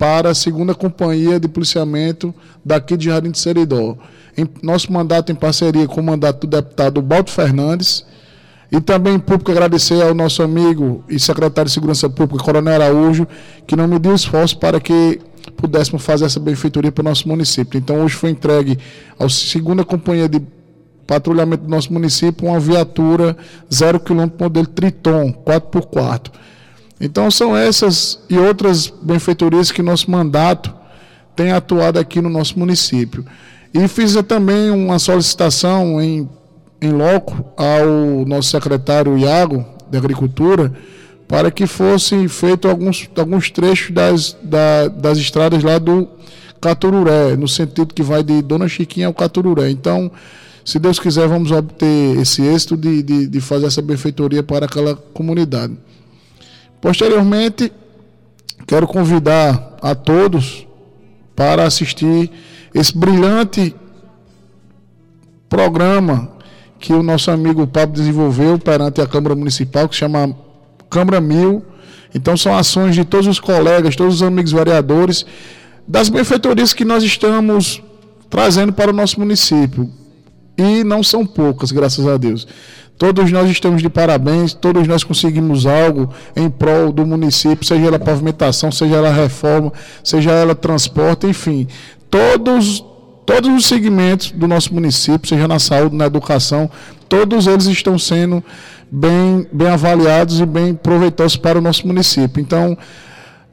para 0.00 0.30
a 0.30 0.34
segunda 0.34 0.74
companhia 0.74 1.38
de 1.38 1.46
policiamento 1.46 2.34
daqui 2.64 2.96
de 2.96 3.04
Jardim 3.04 3.30
de 3.30 3.38
Seridó. 3.38 3.98
Em 4.34 4.48
nosso 4.62 4.90
mandato 4.90 5.30
em 5.30 5.34
parceria 5.34 5.86
com 5.86 6.00
o 6.00 6.02
mandato 6.02 6.46
do 6.46 6.56
deputado 6.56 7.02
Balto 7.02 7.30
Fernandes, 7.30 8.06
e 8.72 8.80
também 8.80 9.18
público 9.18 9.50
agradecer 9.50 10.00
ao 10.00 10.14
nosso 10.14 10.42
amigo 10.42 11.04
e 11.06 11.20
secretário 11.20 11.68
de 11.68 11.74
Segurança 11.74 12.08
Pública, 12.08 12.42
Coronel 12.42 12.76
Araújo, 12.76 13.26
que 13.66 13.76
não 13.76 13.86
mediu 13.86 14.14
esforço 14.14 14.56
para 14.56 14.80
que 14.80 15.20
pudéssemos 15.54 16.02
fazer 16.02 16.24
essa 16.24 16.40
benfeitoria 16.40 16.90
para 16.90 17.02
o 17.02 17.04
nosso 17.04 17.28
município. 17.28 17.76
Então 17.76 18.02
hoje 18.02 18.14
foi 18.14 18.30
entregue 18.30 18.78
à 19.18 19.28
segunda 19.28 19.84
companhia 19.84 20.30
de 20.30 20.40
patrulhamento 21.06 21.64
do 21.64 21.68
nosso 21.68 21.92
município 21.92 22.48
uma 22.48 22.58
viatura 22.58 23.36
zero 23.70 24.00
quilômetro 24.00 24.42
modelo 24.42 24.66
Triton 24.66 25.30
4x4. 25.44 26.30
Então 27.00 27.30
são 27.30 27.56
essas 27.56 28.18
e 28.28 28.36
outras 28.38 28.92
benfeitorias 29.02 29.72
que 29.72 29.82
nosso 29.82 30.10
mandato 30.10 30.74
tem 31.34 31.52
atuado 31.52 31.98
aqui 31.98 32.20
no 32.20 32.28
nosso 32.28 32.58
município. 32.58 33.24
E 33.72 33.88
fiz 33.88 34.14
também 34.26 34.70
uma 34.70 34.98
solicitação 34.98 36.00
em 36.00 36.28
em 36.80 36.90
loco 36.90 37.44
ao 37.56 38.24
nosso 38.26 38.48
secretário 38.48 39.18
Iago, 39.18 39.64
de 39.90 39.98
Agricultura, 39.98 40.72
para 41.28 41.50
que 41.50 41.66
fossem 41.66 42.26
feitos 42.26 42.70
alguns, 42.70 43.08
alguns 43.16 43.50
trechos 43.50 43.94
das, 43.94 44.36
da, 44.42 44.88
das 44.88 45.18
estradas 45.18 45.62
lá 45.62 45.78
do 45.78 46.08
Catururé, 46.60 47.36
no 47.36 47.46
sentido 47.46 47.94
que 47.94 48.02
vai 48.02 48.22
de 48.22 48.42
Dona 48.42 48.66
Chiquinha 48.66 49.06
ao 49.06 49.14
Catururé. 49.14 49.70
Então, 49.70 50.10
se 50.64 50.78
Deus 50.78 50.98
quiser, 50.98 51.28
vamos 51.28 51.52
obter 51.52 52.18
esse 52.18 52.42
êxito 52.42 52.76
de, 52.76 53.02
de, 53.02 53.26
de 53.26 53.40
fazer 53.40 53.66
essa 53.66 53.82
benfeitoria 53.82 54.42
para 54.42 54.66
aquela 54.66 54.94
comunidade. 54.96 55.74
Posteriormente, 56.80 57.72
quero 58.66 58.86
convidar 58.86 59.76
a 59.82 59.94
todos 59.94 60.66
para 61.36 61.64
assistir 61.64 62.30
esse 62.74 62.96
brilhante 62.96 63.74
programa 65.48 66.30
que 66.78 66.92
o 66.92 67.02
nosso 67.02 67.30
amigo 67.30 67.66
Pablo 67.66 67.94
desenvolveu 67.94 68.58
perante 68.58 69.00
a 69.00 69.06
Câmara 69.06 69.34
Municipal, 69.34 69.88
que 69.88 69.94
se 69.94 70.00
chama 70.00 70.34
Câmara 70.88 71.20
Mil. 71.20 71.62
Então 72.14 72.36
são 72.36 72.56
ações 72.56 72.94
de 72.94 73.04
todos 73.04 73.26
os 73.26 73.38
colegas, 73.38 73.94
todos 73.94 74.16
os 74.16 74.22
amigos 74.22 74.50
vereadores, 74.50 75.26
das 75.86 76.08
benfeitorias 76.08 76.72
que 76.72 76.84
nós 76.84 77.02
estamos 77.02 77.82
trazendo 78.30 78.72
para 78.72 78.90
o 78.90 78.94
nosso 78.94 79.20
município. 79.20 79.90
E 80.56 80.82
não 80.84 81.02
são 81.02 81.26
poucas, 81.26 81.72
graças 81.72 82.06
a 82.06 82.16
Deus. 82.16 82.46
Todos 83.00 83.32
nós 83.32 83.48
estamos 83.48 83.80
de 83.80 83.88
parabéns, 83.88 84.52
todos 84.52 84.86
nós 84.86 85.02
conseguimos 85.02 85.64
algo 85.64 86.10
em 86.36 86.50
prol 86.50 86.92
do 86.92 87.06
município, 87.06 87.66
seja 87.66 87.86
ela 87.86 87.98
pavimentação, 87.98 88.70
seja 88.70 88.96
ela 88.96 89.10
reforma, 89.10 89.72
seja 90.04 90.32
ela 90.32 90.54
transporte, 90.54 91.26
enfim. 91.26 91.66
Todos 92.10 92.84
todos 93.24 93.50
os 93.56 93.64
segmentos 93.64 94.32
do 94.32 94.46
nosso 94.46 94.74
município, 94.74 95.26
seja 95.26 95.48
na 95.48 95.58
saúde, 95.58 95.96
na 95.96 96.04
educação, 96.04 96.70
todos 97.08 97.46
eles 97.46 97.64
estão 97.64 97.98
sendo 97.98 98.44
bem, 98.90 99.46
bem 99.50 99.68
avaliados 99.68 100.38
e 100.38 100.44
bem 100.44 100.74
proveitosos 100.74 101.38
para 101.38 101.58
o 101.58 101.62
nosso 101.62 101.86
município. 101.86 102.38
Então, 102.38 102.76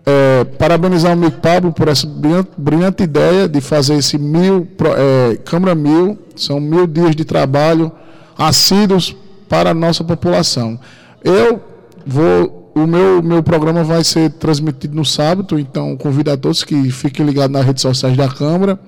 é, 0.05 0.43
parabenizar 0.43 1.11
o 1.11 1.13
amigo 1.13 1.37
Pablo 1.39 1.71
por 1.71 1.87
essa 1.87 2.05
brilhante, 2.05 2.49
brilhante 2.57 3.03
ideia 3.03 3.47
de 3.47 3.61
fazer 3.61 3.93
esse 3.95 4.17
mil, 4.17 4.67
é, 4.97 5.37
Câmara 5.37 5.73
Mil, 5.73 6.19
são 6.35 6.59
mil 6.59 6.85
dias 6.85 7.15
de 7.15 7.23
trabalho 7.23 7.89
assíduos 8.37 9.15
para 9.47 9.71
a 9.71 9.73
nossa 9.73 10.03
população. 10.03 10.79
Eu 11.23 11.61
vou, 12.05 12.71
o 12.75 12.85
meu, 12.85 13.21
meu 13.21 13.43
programa 13.43 13.83
vai 13.83 14.03
ser 14.03 14.31
transmitido 14.31 14.95
no 14.95 15.05
sábado, 15.05 15.59
então 15.59 15.95
convido 15.97 16.31
a 16.31 16.37
todos 16.37 16.63
que 16.63 16.91
fiquem 16.91 17.25
ligados 17.25 17.51
nas 17.51 17.65
redes 17.65 17.81
sociais 17.81 18.15
da 18.15 18.27
Câmara 18.27 18.79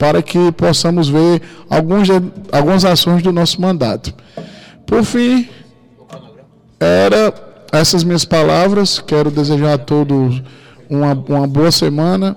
para 0.00 0.22
que 0.22 0.50
possamos 0.52 1.10
ver 1.10 1.42
alguns, 1.68 2.08
algumas 2.50 2.86
ações 2.86 3.22
do 3.22 3.30
nosso 3.30 3.60
mandato. 3.60 4.14
Por 4.86 5.04
fim, 5.04 5.46
era 6.80 7.34
essas 7.70 8.02
minhas 8.02 8.24
palavras. 8.24 8.98
Quero 8.98 9.30
desejar 9.30 9.74
a 9.74 9.78
todos 9.78 10.42
uma, 10.88 11.12
uma 11.12 11.46
boa 11.46 11.70
semana 11.70 12.34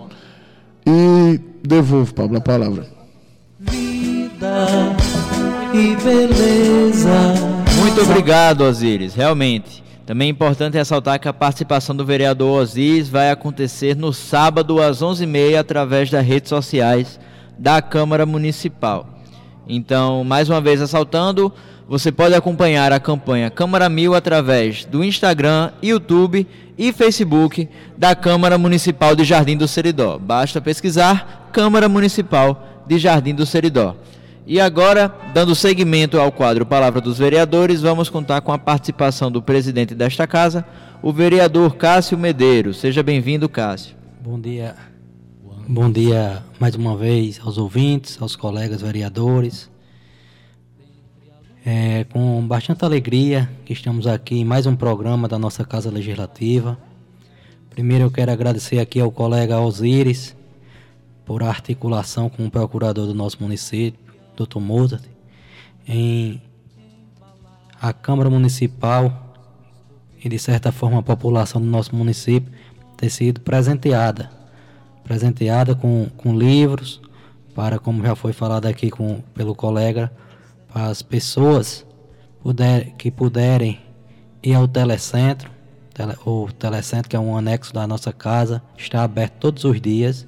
e 0.85 1.39
devolvo, 1.63 2.13
Pablo, 2.13 2.37
a 2.37 2.41
palavra. 2.41 2.85
Vida 3.59 4.67
e 5.73 5.95
beleza. 6.03 7.62
Muito 7.83 8.01
obrigado, 8.01 8.61
Osiris. 8.61 9.13
Realmente. 9.13 9.83
Também 10.05 10.29
é 10.29 10.31
importante 10.31 10.77
ressaltar 10.77 11.19
que 11.19 11.27
a 11.27 11.33
participação 11.33 11.93
do 11.93 12.05
vereador 12.05 12.61
Osiris 12.61 13.09
vai 13.09 13.29
acontecer 13.29 13.93
no 13.93 14.13
sábado 14.13 14.81
às 14.81 15.01
11h30 15.01 15.59
através 15.59 16.09
das 16.09 16.25
redes 16.25 16.47
sociais 16.47 17.19
da 17.59 17.81
Câmara 17.81 18.25
Municipal. 18.25 19.05
Então, 19.67 20.23
mais 20.23 20.49
uma 20.49 20.61
vez 20.61 20.79
ressaltando, 20.79 21.51
você 21.85 22.09
pode 22.09 22.33
acompanhar 22.33 22.93
a 22.93 23.01
campanha 23.01 23.49
Câmara 23.49 23.89
Mil 23.89 24.15
através 24.15 24.85
do 24.85 25.03
Instagram, 25.03 25.69
YouTube 25.81 26.47
e 26.77 26.93
Facebook 26.93 27.67
da 27.97 28.15
Câmara 28.15 28.57
Municipal 28.57 29.13
de 29.13 29.25
Jardim 29.25 29.57
do 29.57 29.67
Seridó. 29.67 30.17
Basta 30.17 30.61
pesquisar 30.61 31.49
Câmara 31.51 31.89
Municipal 31.89 32.81
de 32.87 32.97
Jardim 32.97 33.35
do 33.35 33.45
Seridó. 33.45 33.93
E 34.45 34.59
agora, 34.59 35.13
dando 35.33 35.55
seguimento 35.55 36.19
ao 36.19 36.31
quadro 36.31 36.65
Palavra 36.65 36.99
dos 36.99 37.17
Vereadores, 37.17 37.81
vamos 37.81 38.09
contar 38.09 38.41
com 38.41 38.51
a 38.51 38.57
participação 38.57 39.31
do 39.31 39.41
presidente 39.41 39.95
desta 39.95 40.27
casa, 40.27 40.65
o 41.01 41.13
vereador 41.13 41.75
Cássio 41.75 42.17
Medeiros. 42.17 42.77
Seja 42.77 43.01
bem-vindo, 43.01 43.47
Cássio. 43.47 43.95
Bom 44.21 44.39
dia, 44.39 44.75
Bom 45.65 45.89
dia 45.89 46.43
mais 46.59 46.75
uma 46.75 46.97
vez 46.97 47.39
aos 47.41 47.57
ouvintes, 47.57 48.21
aos 48.21 48.35
colegas 48.35 48.81
vereadores. 48.81 49.71
É 51.65 52.03
com 52.11 52.45
bastante 52.45 52.83
alegria 52.83 53.49
que 53.63 53.71
estamos 53.71 54.05
aqui 54.05 54.35
em 54.35 54.43
mais 54.43 54.65
um 54.65 54.75
programa 54.75 55.25
da 55.25 55.39
nossa 55.39 55.63
Casa 55.63 55.89
Legislativa. 55.89 56.77
Primeiro 57.69 58.03
eu 58.03 58.11
quero 58.11 58.29
agradecer 58.29 58.77
aqui 58.77 58.99
ao 58.99 59.09
colega 59.09 59.57
Osiris 59.61 60.35
por 61.23 61.41
articulação 61.43 62.27
com 62.27 62.45
o 62.45 62.51
procurador 62.51 63.07
do 63.07 63.13
nosso 63.13 63.37
município, 63.39 64.02
Dr. 64.35 64.59
Mozart, 64.59 65.03
em 65.87 66.41
a 67.81 67.91
Câmara 67.91 68.29
Municipal 68.29 69.35
e 70.23 70.29
de 70.29 70.39
certa 70.39 70.71
forma 70.71 70.99
a 70.99 71.03
população 71.03 71.61
do 71.61 71.67
nosso 71.67 71.95
município 71.95 72.51
ter 72.95 73.09
sido 73.09 73.41
presenteada 73.41 74.43
presenteada 75.03 75.75
com, 75.75 76.07
com 76.17 76.37
livros, 76.37 77.01
para, 77.53 77.77
como 77.77 78.03
já 78.03 78.15
foi 78.15 78.33
falado 78.33 78.65
aqui 78.65 78.89
com, 78.89 79.21
pelo 79.33 79.53
colega, 79.53 80.11
para 80.71 80.87
as 80.87 81.01
pessoas 81.01 81.85
puder, 82.41 82.93
que 82.93 83.11
puderem 83.11 83.79
ir 84.41 84.53
ao 84.53 84.67
telecentro, 84.67 85.51
tele, 85.93 86.13
o 86.25 86.47
telecentro 86.51 87.09
que 87.09 87.15
é 87.15 87.19
um 87.19 87.37
anexo 87.37 87.73
da 87.73 87.85
nossa 87.85 88.11
casa, 88.11 88.61
está 88.77 89.03
aberto 89.03 89.33
todos 89.33 89.63
os 89.65 89.79
dias, 89.79 90.25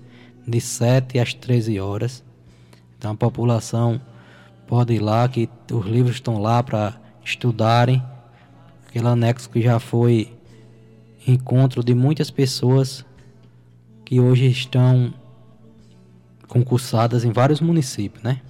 de 0.47 0.61
7 0.61 1.17
às 1.19 1.33
13 1.33 1.79
horas. 1.79 2.23
Então 3.05 3.13
a 3.13 3.17
população 3.17 4.01
pode 4.65 4.95
ir 4.95 4.99
lá, 4.99 5.29
que 5.29 5.47
os 5.71 5.85
livros 5.85 6.15
estão 6.15 6.41
lá 6.41 6.63
para 6.63 6.95
estudarem. 7.23 8.01
Aquele 8.87 9.07
anexo 9.07 9.47
que 9.47 9.61
já 9.61 9.79
foi 9.79 10.33
encontro 11.27 11.83
de 11.83 11.93
muitas 11.93 12.31
pessoas 12.31 13.05
que 14.03 14.19
hoje 14.19 14.47
estão 14.47 15.13
concursadas 16.47 17.23
em 17.23 17.31
vários 17.31 17.61
municípios, 17.61 18.23
né? 18.23 18.41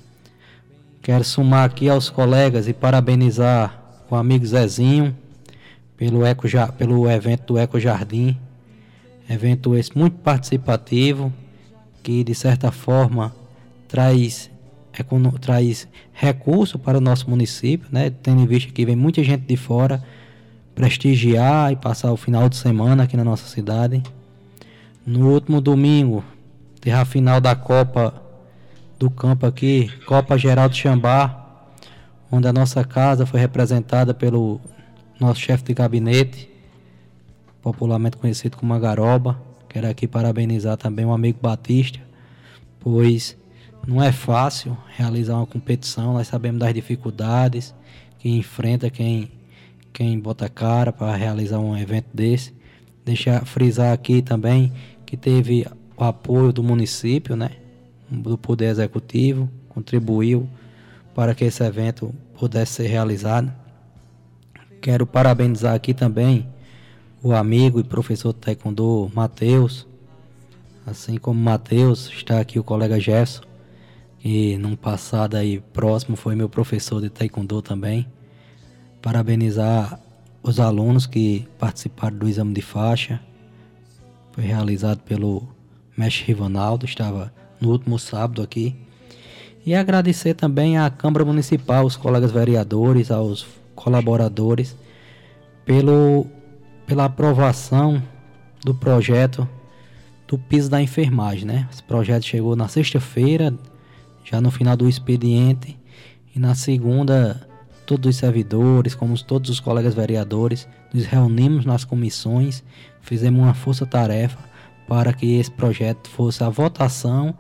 Quero 1.01 1.25
sumar 1.25 1.65
aqui 1.65 1.89
aos 1.89 2.09
colegas 2.09 2.65
e 2.69 2.73
parabenizar 2.73 3.77
o 4.09 4.15
amigo 4.15 4.45
Zezinho 4.45 5.13
pelo, 5.97 6.25
Eco, 6.25 6.47
pelo 6.77 7.11
evento 7.11 7.47
do 7.47 7.59
Eco 7.59 7.77
Jardim. 7.77 8.37
Evento 9.29 9.75
esse 9.75 9.97
muito 9.97 10.15
participativo, 10.19 11.33
que 12.01 12.23
de 12.23 12.33
certa 12.33 12.71
forma 12.71 13.35
traz, 13.88 14.50
traz 15.41 15.88
recurso 16.13 16.78
para 16.80 16.98
o 16.98 17.02
nosso 17.02 17.30
município, 17.30 17.88
né? 17.91 18.10
tendo 18.10 18.41
em 18.41 18.45
vista 18.45 18.71
que 18.71 18.86
vem 18.86 18.95
muita 18.95 19.24
gente 19.24 19.41
de 19.41 19.58
fora 19.58 20.04
prestigiar 20.74 21.71
e 21.71 21.76
passar 21.78 22.12
o 22.12 22.17
final 22.17 22.50
de 22.50 22.58
semana 22.58 23.04
aqui 23.04 23.15
na 23.15 23.24
nossa 23.24 23.48
cidade. 23.48 24.04
No 25.06 25.32
último 25.32 25.62
domingo, 25.62 26.24
teve 26.82 26.95
a 26.95 27.06
final 27.06 27.39
da 27.39 27.56
Copa 27.56 28.21
do 29.00 29.10
campo 29.10 29.45
aqui, 29.45 29.89
Copa 30.06 30.38
Geraldo 30.38 30.76
Chambá, 30.76 31.45
onde 32.32 32.48
a 32.48 32.54
nossa 32.54 32.84
casa 32.84 33.26
foi 33.26 33.39
representada 33.39 34.13
pelo 34.13 34.60
nosso 35.19 35.39
chefe 35.39 35.63
de 35.63 35.74
gabinete, 35.74 36.50
popularmente 37.62 38.17
conhecido 38.17 38.58
como 38.58 38.74
Agaroba. 38.74 39.39
Quero 39.69 39.88
aqui 39.88 40.08
parabenizar 40.08 40.78
também 40.78 41.06
o 41.06 41.12
amigo 41.12 41.39
Batista, 41.41 42.00
pois 42.80 43.38
não 43.88 44.02
é 44.02 44.12
fácil 44.12 44.78
realizar 44.95 45.36
uma 45.36 45.45
competição, 45.45 46.13
nós 46.13 46.28
sabemos 46.28 46.60
das 46.60 46.74
dificuldades 46.74 47.74
que 48.17 48.30
enfrenta 48.30 48.89
quem, 48.89 49.32
quem 49.93 50.19
bota 50.19 50.50
cara 50.50 50.91
para 50.91 51.15
realizar 51.15 51.60
um 51.60 51.78
evento 51.78 52.08
desse. 52.13 52.54
Deixar 53.04 53.45
frisar 53.45 53.93
aqui 53.93 54.21
também 54.21 54.74
que 55.06 55.15
teve 55.15 55.67
o 55.95 56.04
apoio 56.04 56.52
do 56.52 56.63
município, 56.63 57.36
né, 57.36 57.52
do 58.10 58.38
Poder 58.38 58.65
Executivo, 58.65 59.50
contribuiu 59.69 60.50
para 61.13 61.36
que 61.36 61.45
esse 61.45 61.63
evento 61.63 62.13
pudesse 62.38 62.74
ser 62.74 62.88
realizado. 62.88 63.54
Quero 64.82 65.06
parabenizar 65.06 65.76
aqui 65.76 65.93
também 65.93 66.48
o 67.21 67.34
amigo 67.34 67.80
e 67.80 67.84
professor 67.84 68.34
Taekwondo 68.34 69.12
Matheus, 69.13 69.88
assim 70.86 71.17
como 71.17 71.39
Matheus, 71.39 72.10
está 72.10 72.39
aqui 72.39 72.60
o 72.60 72.63
colega 72.63 73.00
Gerson, 73.00 73.41
que 74.19 74.58
num 74.58 74.75
passado 74.75 75.36
aí 75.36 75.60
próximo 75.73 76.15
foi 76.15 76.36
meu 76.36 76.49
professor 76.49 77.01
de 77.01 77.10
Taekwondo 77.10 77.62
também. 77.62 78.08
Parabenizar 79.01 79.99
os 80.41 80.60
alunos 80.60 81.06
que 81.06 81.47
participaram 81.58 82.17
do 82.17 82.28
exame 82.28 82.54
de 82.54 82.62
faixa. 82.62 83.19
Foi 84.32 84.43
realizado 84.43 84.99
pelo 84.99 85.47
mestre 85.97 86.25
Rivanaldo, 86.25 86.86
estava 86.86 87.34
no 87.60 87.71
último 87.71 87.97
sábado 87.97 88.41
aqui. 88.41 88.75
E 89.65 89.73
agradecer 89.73 90.36
também 90.36 90.78
à 90.78 90.89
Câmara 90.89 91.25
Municipal, 91.25 91.86
os 91.86 91.95
colegas 91.95 92.32
vereadores, 92.32 93.10
aos 93.10 93.47
colaboradores, 93.73 94.75
pelo, 95.65 96.28
pela 96.86 97.06
aprovação 97.06 98.01
do 98.63 98.73
projeto 98.73 99.47
do 100.28 100.38
piso 100.38 100.69
da 100.69 100.82
enfermagem, 100.82 101.45
né? 101.45 101.67
Esse 101.71 101.84
projeto 101.84 102.23
chegou 102.23 102.56
na 102.56 102.67
sexta-feira, 102.67 103.54
já 104.25 104.41
no 104.41 104.51
final 104.51 104.75
do 104.75 104.89
expediente, 104.89 105.79
e 106.35 106.39
na 106.39 106.55
segunda, 106.55 107.47
todos 107.85 108.09
os 108.09 108.15
servidores, 108.17 108.95
como 108.95 109.17
todos 109.23 109.49
os 109.49 109.59
colegas 109.61 109.93
vereadores, 109.93 110.67
nos 110.93 111.05
reunimos 111.05 111.63
nas 111.63 111.85
comissões, 111.85 112.63
fizemos 113.01 113.39
uma 113.39 113.53
força-tarefa 113.53 114.38
para 114.88 115.13
que 115.13 115.35
esse 115.35 115.51
projeto 115.51 116.09
fosse 116.09 116.43
a 116.43 116.49
votação 116.49 117.33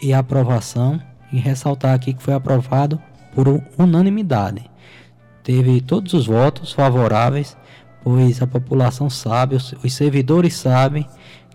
e 0.00 0.14
a 0.14 0.20
aprovação 0.20 1.00
e 1.32 1.38
ressaltar 1.38 1.94
aqui 1.94 2.14
que 2.14 2.22
foi 2.22 2.34
aprovado 2.34 3.00
por 3.34 3.62
unanimidade. 3.76 4.70
Teve 5.42 5.80
todos 5.80 6.12
os 6.12 6.26
votos 6.26 6.72
favoráveis, 6.72 7.56
pois 8.02 8.40
a 8.40 8.46
população 8.46 9.10
sabe, 9.10 9.56
os, 9.56 9.74
os 9.84 9.92
servidores 9.92 10.54
sabem 10.54 11.06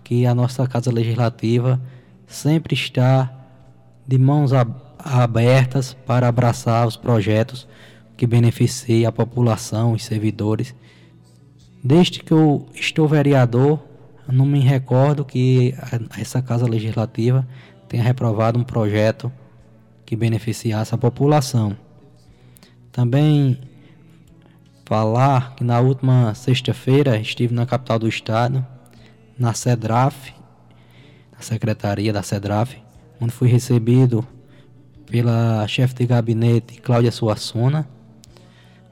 que 0.04 0.26
a 0.26 0.36
nossa 0.36 0.68
Casa 0.68 0.92
Legislativa 0.92 1.82
sempre 2.28 2.74
está 2.74 3.43
de 4.08 4.18
mãos 4.18 4.52
abertas 4.98 5.94
para 6.06 6.28
abraçar 6.28 6.88
os 6.88 6.96
projetos 6.96 7.68
que 8.16 8.28
beneficiem 8.28 9.06
a 9.06 9.12
população, 9.12 9.94
os 9.94 10.04
servidores. 10.04 10.76
Desde 11.84 12.20
que 12.20 12.32
eu 12.32 12.68
estou 12.74 13.08
vereador, 13.08 13.84
não 14.28 14.46
me 14.46 14.60
recordo 14.60 15.26
que 15.26 15.76
essa 16.18 16.42
Casa 16.42 16.66
Legislativa 16.66 17.48
tenha 17.90 18.04
reprovado 18.04 18.60
um 18.60 18.64
projeto 18.64 19.32
que 20.06 20.16
beneficiasse 20.16 20.94
a 20.94 20.98
população. 20.98 21.76
Também 22.92 23.60
falar 24.86 25.56
que 25.56 25.64
na 25.64 25.80
última 25.80 26.34
sexta-feira 26.36 27.18
estive 27.18 27.54
na 27.54 27.66
capital 27.66 27.98
do 27.98 28.08
estado, 28.08 28.66
na 29.38 29.54
CEDRAF, 29.54 30.34
na 31.32 31.40
secretaria 31.40 32.14
da 32.14 32.22
CEDRAF, 32.22 32.83
onde 33.24 33.32
fui 33.32 33.48
recebido 33.48 34.26
pela 35.06 35.66
chefe 35.68 35.96
de 35.96 36.06
gabinete 36.06 36.82
Cláudia 36.82 37.12
Suassuna, 37.12 37.88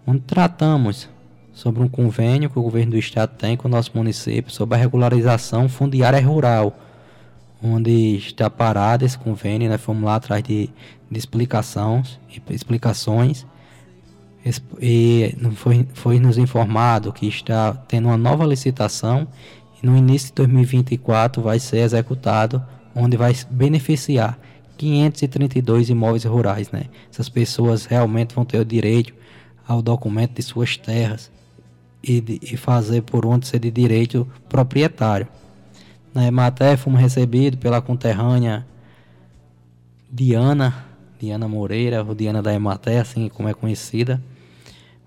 onde 0.08 0.22
tratamos 0.22 1.10
sobre 1.52 1.84
um 1.84 1.90
convênio 1.90 2.50
que 2.50 2.58
o 2.58 2.62
governo 2.62 2.92
do 2.92 2.98
estado 2.98 3.36
tem 3.38 3.58
com 3.58 3.68
o 3.68 3.72
nosso 3.72 3.92
município 3.94 4.50
sobre 4.50 4.76
a 4.76 4.78
regularização 4.78 5.68
fundiária 5.68 6.22
rural, 6.26 6.80
onde 7.62 8.16
está 8.16 8.50
parado 8.50 9.04
esse 9.04 9.18
convênio, 9.18 9.70
nós 9.70 9.82
fomos 9.82 10.04
lá 10.04 10.16
atrás 10.16 10.42
de, 10.42 10.70
de 11.10 11.20
explicações, 11.20 12.18
explicações. 12.50 13.46
E 14.82 15.36
foi, 15.54 15.88
foi 15.94 16.20
nos 16.20 16.40
informado 16.40 17.14
que 17.14 17.28
está 17.28 17.74
tendo 17.74 18.08
uma 18.08 18.18
nova 18.18 18.44
licitação 18.44 19.28
e 19.82 19.86
no 19.86 19.96
início 19.96 20.30
de 20.30 20.36
2024 20.36 21.44
vai 21.44 21.60
ser 21.60 21.80
executado, 21.80 22.64
onde 22.96 23.18
vai 23.18 23.36
beneficiar 23.50 24.38
532 24.78 25.90
imóveis 25.90 26.24
rurais, 26.24 26.72
né? 26.72 26.86
Essas 27.12 27.30
pessoas 27.30 27.86
realmente 27.86 28.34
vão 28.34 28.44
ter 28.44 28.60
o 28.60 28.66
direito 28.66 29.14
ao 29.68 29.82
documento 29.82 30.34
de 30.34 30.42
suas 30.42 30.76
terras 30.76 31.32
e, 32.04 32.20
de, 32.20 32.40
e 32.42 32.58
fazer 32.58 33.04
por 33.04 33.26
onde 33.26 33.48
ser 33.48 33.60
de 33.60 33.70
direito 33.70 34.28
proprietário. 34.50 35.28
Na 36.14 36.26
Ematé 36.26 36.76
fomos 36.76 37.00
recebidos 37.00 37.60
pela 37.60 37.82
conterrânea 37.82 38.66
Diana, 40.12 40.86
Diana 41.20 41.48
Moreira, 41.48 42.04
ou 42.04 42.16
Diana 42.16 42.42
da 42.42 42.54
Ematé, 42.54 43.00
assim 43.00 43.30
como 43.30 43.48
é 43.48 43.54
conhecida, 43.54 44.22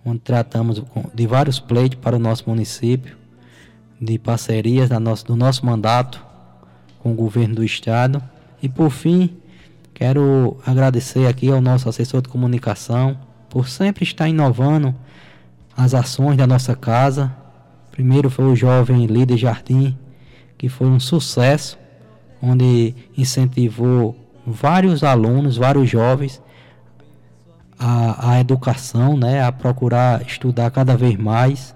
onde 0.05 0.21
tratamos 0.21 0.83
de 1.13 1.27
vários 1.27 1.59
pleitos 1.59 1.99
para 2.01 2.17
o 2.17 2.19
nosso 2.19 2.49
município, 2.49 3.17
de 4.01 4.19
parcerias 4.19 4.89
do 5.27 5.37
nosso 5.37 5.67
mandato 5.67 6.25
com 7.05 7.13
o 7.13 7.15
governo 7.15 7.57
do 7.57 7.63
estado. 7.63 8.21
E 8.63 8.69
por 8.69 8.89
fim, 8.89 9.37
quero 9.93 10.57
agradecer 10.65 11.27
aqui 11.27 11.51
ao 11.51 11.61
nosso 11.61 11.87
assessor 11.87 12.23
de 12.23 12.31
comunicação 12.31 13.19
por 13.51 13.69
sempre 13.69 14.05
estar 14.05 14.27
inovando 14.27 14.95
as 15.77 15.93
ações 15.93 16.39
da 16.39 16.47
nossa 16.47 16.75
casa. 16.75 17.31
Primeiro 17.93 18.31
foi 18.31 18.47
o 18.47 18.57
jovem 18.57 19.05
líder 19.05 19.37
Jardim, 19.37 19.97
que 20.57 20.71
foi 20.71 20.87
um 20.87 20.99
sucesso, 20.99 21.79
onde 22.41 22.95
incentivou 23.17 24.17
vários 24.47 25.05
alunos, 25.05 25.59
vários 25.59 25.91
jovens 25.91 26.41
a, 27.79 28.31
a 28.33 28.41
educação, 28.41 29.15
né, 29.15 29.43
a 29.43 29.53
procurar 29.53 30.23
estudar 30.23 30.71
cada 30.71 30.97
vez 30.97 31.19
mais, 31.19 31.75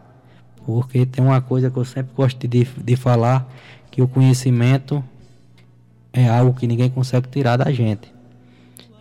porque 0.64 1.05
tem 1.05 1.23
uma 1.23 1.41
coisa 1.43 1.71
que 1.71 1.77
eu 1.77 1.85
sempre 1.85 2.12
gosto 2.17 2.49
de, 2.49 2.64
de 2.64 2.97
falar, 2.97 3.47
que 3.91 4.01
o 4.01 4.09
conhecimento 4.09 5.05
é 6.12 6.29
algo 6.29 6.59
que 6.59 6.66
ninguém 6.66 6.90
consegue 6.90 7.29
tirar 7.29 7.57
da 7.57 7.71
gente. 7.71 8.12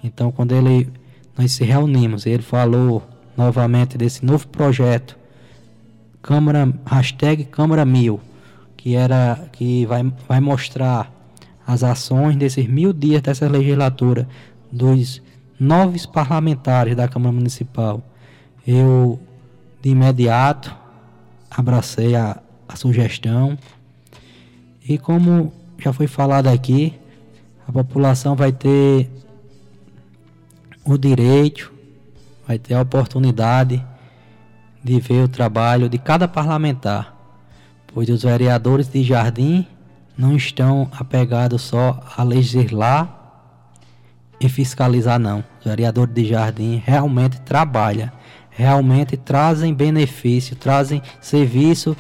Então, 0.04 0.32
quando 0.32 0.54
ele 0.54 0.92
nós 1.38 1.52
se 1.52 1.64
reunimos, 1.64 2.26
ele 2.26 2.42
falou 2.42 3.04
novamente 3.38 3.98
desse 3.98 4.26
novo 4.26 4.48
projeto, 4.48 5.18
Câmara 6.22 6.74
hashtag 6.86 7.46
Câmara 7.46 7.86
Mil, 7.86 8.20
que 8.76 8.96
era 8.96 9.48
que 9.52 9.86
vai, 9.86 10.12
vai 10.28 10.40
mostrar 10.40 11.14
as 11.66 11.84
ações 11.84 12.36
desses 12.36 12.68
mil 12.68 12.92
dias 12.92 13.22
dessa 13.22 13.48
legislatura 13.48 14.28
dos 14.72 15.22
nove 15.60 16.00
parlamentares 16.08 16.96
da 16.96 17.08
Câmara 17.08 17.32
Municipal. 17.32 18.02
Eu 18.66 19.20
de 19.82 19.90
imediato 19.90 20.76
abracei 21.52 22.16
a, 22.16 22.42
a 22.68 22.76
sugestão 22.76 23.58
e 24.88 24.98
como 24.98 25.54
já 25.78 25.94
foi 25.94 26.08
falado 26.08 26.48
aqui, 26.48 26.94
a 27.68 27.72
população 27.72 28.36
vai 28.36 28.52
ter 28.52 29.10
o 30.86 30.98
direito, 30.98 31.72
vai 32.48 32.58
ter 32.58 32.74
a 32.74 32.82
oportunidade 32.82 33.84
de 34.84 35.00
ver 35.00 35.24
o 35.24 35.28
trabalho 35.28 35.90
de 35.90 35.98
cada 35.98 36.28
parlamentar 36.28 37.18
pois 37.98 38.10
os 38.10 38.22
vereadores 38.22 38.88
de 38.88 39.04
Jardim 39.04 39.66
não 40.16 40.36
estão 40.36 40.88
apegados 40.92 41.64
só 41.64 42.00
a 42.16 42.22
legislar 42.22 43.12
em 44.40 44.48
fiscalizar 44.48 45.18
não. 45.18 45.44
Os 45.60 45.66
vereadores 45.66 46.14
de 46.14 46.26
Jardim 46.26 46.80
realmente 46.86 47.42
trabalham, 47.42 48.12
realmente 48.52 49.18
trazem 49.18 49.74
benefício, 49.74 50.56
trazem 50.56 51.02
serviço 51.20 51.98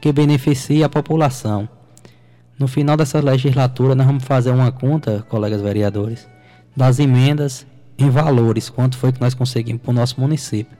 que 0.00 0.12
beneficia 0.12 0.86
a 0.86 0.88
população. 0.88 1.68
No 2.60 2.68
final 2.68 2.94
dessa 2.94 3.18
legislatura 3.20 3.94
nós 3.94 4.06
vamos 4.06 4.22
fazer 4.22 4.50
uma 4.50 4.70
conta, 4.70 5.24
colegas 5.30 5.62
vereadores, 5.62 6.28
das 6.76 6.98
emendas 6.98 7.66
em 7.96 8.10
valores, 8.10 8.68
quanto 8.68 8.98
foi 8.98 9.12
que 9.12 9.20
nós 9.20 9.32
conseguimos 9.32 9.80
para 9.80 9.92
o 9.92 9.94
nosso 9.94 10.20
município. 10.20 10.76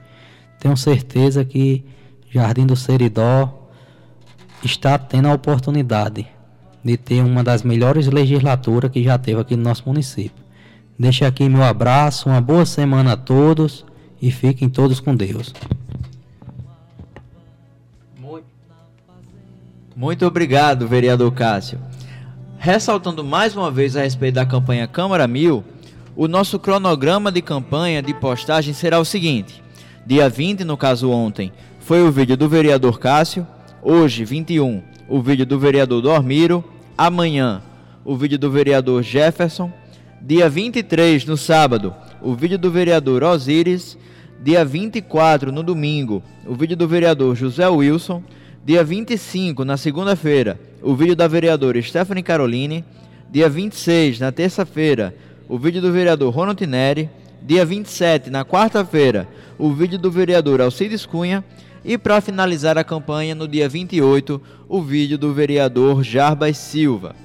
Tenho 0.59 0.77
certeza 0.77 1.43
que 1.43 1.83
Jardim 2.31 2.67
do 2.67 2.77
Seridó 2.77 3.71
está 4.63 4.99
tendo 4.99 5.29
a 5.29 5.33
oportunidade 5.33 6.29
de 6.85 6.99
ter 6.99 7.23
uma 7.23 7.43
das 7.43 7.63
melhores 7.63 8.09
legislaturas 8.09 8.91
que 8.91 9.03
já 9.03 9.17
teve 9.17 9.41
aqui 9.41 9.57
no 9.57 9.63
nosso 9.63 9.85
município. 9.87 10.45
Deixo 10.99 11.25
aqui 11.25 11.49
meu 11.49 11.63
abraço, 11.63 12.29
uma 12.29 12.43
boa 12.43 12.67
semana 12.67 13.15
a 13.15 13.17
todos 13.17 13.87
e 14.21 14.31
fiquem 14.31 14.69
todos 14.69 15.01
com 15.01 15.17
Deus. 15.17 15.55
Muito 20.01 20.25
obrigado, 20.25 20.89
vereador 20.89 21.31
Cássio. 21.31 21.79
Ressaltando 22.57 23.23
mais 23.23 23.55
uma 23.55 23.71
vez 23.71 23.95
a 23.95 24.01
respeito 24.01 24.37
da 24.37 24.47
campanha 24.47 24.89
Câmara 24.89 25.29
Mil, 25.29 25.63
o 26.17 26.27
nosso 26.27 26.59
cronograma 26.59 27.31
de 27.31 27.43
campanha 27.43 28.03
de 28.03 28.15
postagem 28.15 28.73
será 28.73 28.99
o 28.99 29.05
seguinte: 29.05 29.63
dia 30.07 30.27
20, 30.27 30.65
no 30.65 30.75
caso 30.75 31.11
ontem, 31.11 31.53
foi 31.81 32.01
o 32.01 32.11
vídeo 32.11 32.35
do 32.35 32.49
vereador 32.49 32.99
Cássio, 32.99 33.47
hoje, 33.83 34.25
21, 34.25 34.83
o 35.07 35.21
vídeo 35.21 35.45
do 35.45 35.59
vereador 35.59 36.01
Dormiro, 36.01 36.65
amanhã, 36.97 37.61
o 38.03 38.17
vídeo 38.17 38.39
do 38.39 38.51
vereador 38.51 39.03
Jefferson, 39.03 39.71
dia 40.23 40.49
23, 40.49 41.27
no 41.27 41.37
sábado, 41.37 41.95
o 42.23 42.35
vídeo 42.35 42.57
do 42.57 42.71
vereador 42.71 43.23
Osíris, 43.23 43.99
dia 44.43 44.65
24, 44.65 45.53
no 45.53 45.63
domingo, 45.63 46.23
o 46.47 46.55
vídeo 46.55 46.75
do 46.75 46.89
vereador 46.89 47.37
José 47.37 47.69
Wilson, 47.69 48.23
dia 48.63 48.85
25, 48.85 49.65
na 49.65 49.79
segunda-feira, 49.79 50.61
o 50.83 50.95
vídeo 50.95 51.17
da 51.17 51.27
vereadora 51.27 51.81
Stephanie 51.81 52.23
Caroline, 52.23 52.85
dia 53.31 53.49
26, 53.49 54.21
na 54.21 54.31
terça-feira, 54.31 55.15
o 55.49 55.59
vídeo 55.59 55.81
do 55.81 55.91
vereador 55.91 56.35
Ronald 56.35 56.61
Neri, 56.67 57.09
dia 57.43 57.65
27, 57.65 58.29
na 58.29 58.45
quarta-feira, 58.45 59.27
o 59.59 59.73
vídeo 59.73 59.99
do 59.99 60.11
vereador 60.11 60.61
Alcides 60.61 61.07
Cunha 61.07 61.43
e 61.83 61.97
para 61.97 62.21
finalizar 62.21 62.77
a 62.77 62.85
campanha 62.85 63.35
no 63.35 63.49
dia 63.49 63.67
28, 63.67 64.41
o 64.69 64.83
vídeo 64.83 65.17
do 65.17 65.33
vereador 65.33 66.03
Jarbas 66.03 66.59
Silva. 66.59 67.17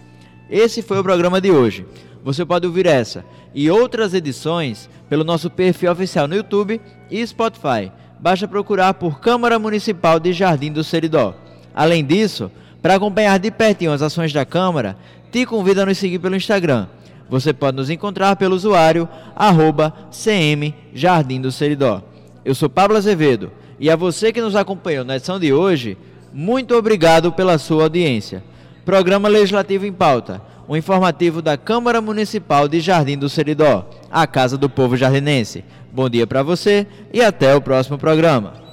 Esse 0.49 0.81
foi 0.81 0.99
o 0.99 1.03
programa 1.03 1.41
de 1.41 1.51
hoje. 1.51 1.85
Você 2.23 2.45
pode 2.45 2.65
ouvir 2.65 2.85
essa 2.85 3.25
e 3.53 3.69
outras 3.69 4.13
edições 4.13 4.89
pelo 5.09 5.25
nosso 5.25 5.49
perfil 5.49 5.91
oficial 5.91 6.29
no 6.29 6.35
YouTube 6.35 6.79
e 7.11 7.27
Spotify. 7.27 7.91
Basta 8.19 8.47
procurar 8.47 8.93
por 8.95 9.19
Câmara 9.19 9.59
Municipal 9.59 10.19
de 10.19 10.33
Jardim 10.33 10.71
do 10.71 10.83
Seridó. 10.83 11.35
Além 11.73 12.03
disso, 12.03 12.51
para 12.81 12.95
acompanhar 12.95 13.37
de 13.39 13.51
pertinho 13.51 13.91
as 13.91 14.01
ações 14.01 14.31
da 14.31 14.45
Câmara, 14.45 14.97
te 15.31 15.45
convido 15.45 15.81
a 15.81 15.85
nos 15.85 15.97
seguir 15.97 16.19
pelo 16.19 16.35
Instagram 16.35 16.87
você 17.29 17.53
pode 17.53 17.77
nos 17.77 17.89
encontrar 17.89 18.35
pelo 18.35 18.55
usuário 18.55 19.07
arroba 19.35 19.93
CM 20.11 20.73
Jardim 20.93 21.41
do 21.41 21.51
Seridó. 21.51 22.01
Eu 22.43 22.53
sou 22.53 22.69
Pablo 22.69 22.97
Azevedo 22.97 23.51
e 23.79 23.89
a 23.89 23.95
você 23.95 24.31
que 24.31 24.41
nos 24.41 24.55
acompanhou 24.55 25.03
na 25.03 25.15
edição 25.15 25.39
de 25.39 25.51
hoje, 25.51 25.97
muito 26.31 26.75
obrigado 26.75 27.31
pela 27.31 27.57
sua 27.57 27.83
audiência. 27.83 28.43
Programa 28.85 29.27
Legislativo 29.27 29.85
em 29.85 29.93
Pauta, 29.93 30.41
um 30.69 30.75
informativo 30.75 31.41
da 31.41 31.57
Câmara 31.57 31.99
Municipal 31.99 32.67
de 32.67 32.79
Jardim 32.79 33.17
do 33.17 33.27
Seridó, 33.27 33.89
a 34.11 34.27
Casa 34.27 34.57
do 34.57 34.69
Povo 34.69 34.95
Jardinense. 34.95 35.63
Bom 35.95 36.09
dia 36.09 36.27
para 36.27 36.43
você 36.43 36.85
e 37.13 37.21
até 37.21 37.55
o 37.55 37.61
próximo 37.61 37.97
programa. 37.97 38.64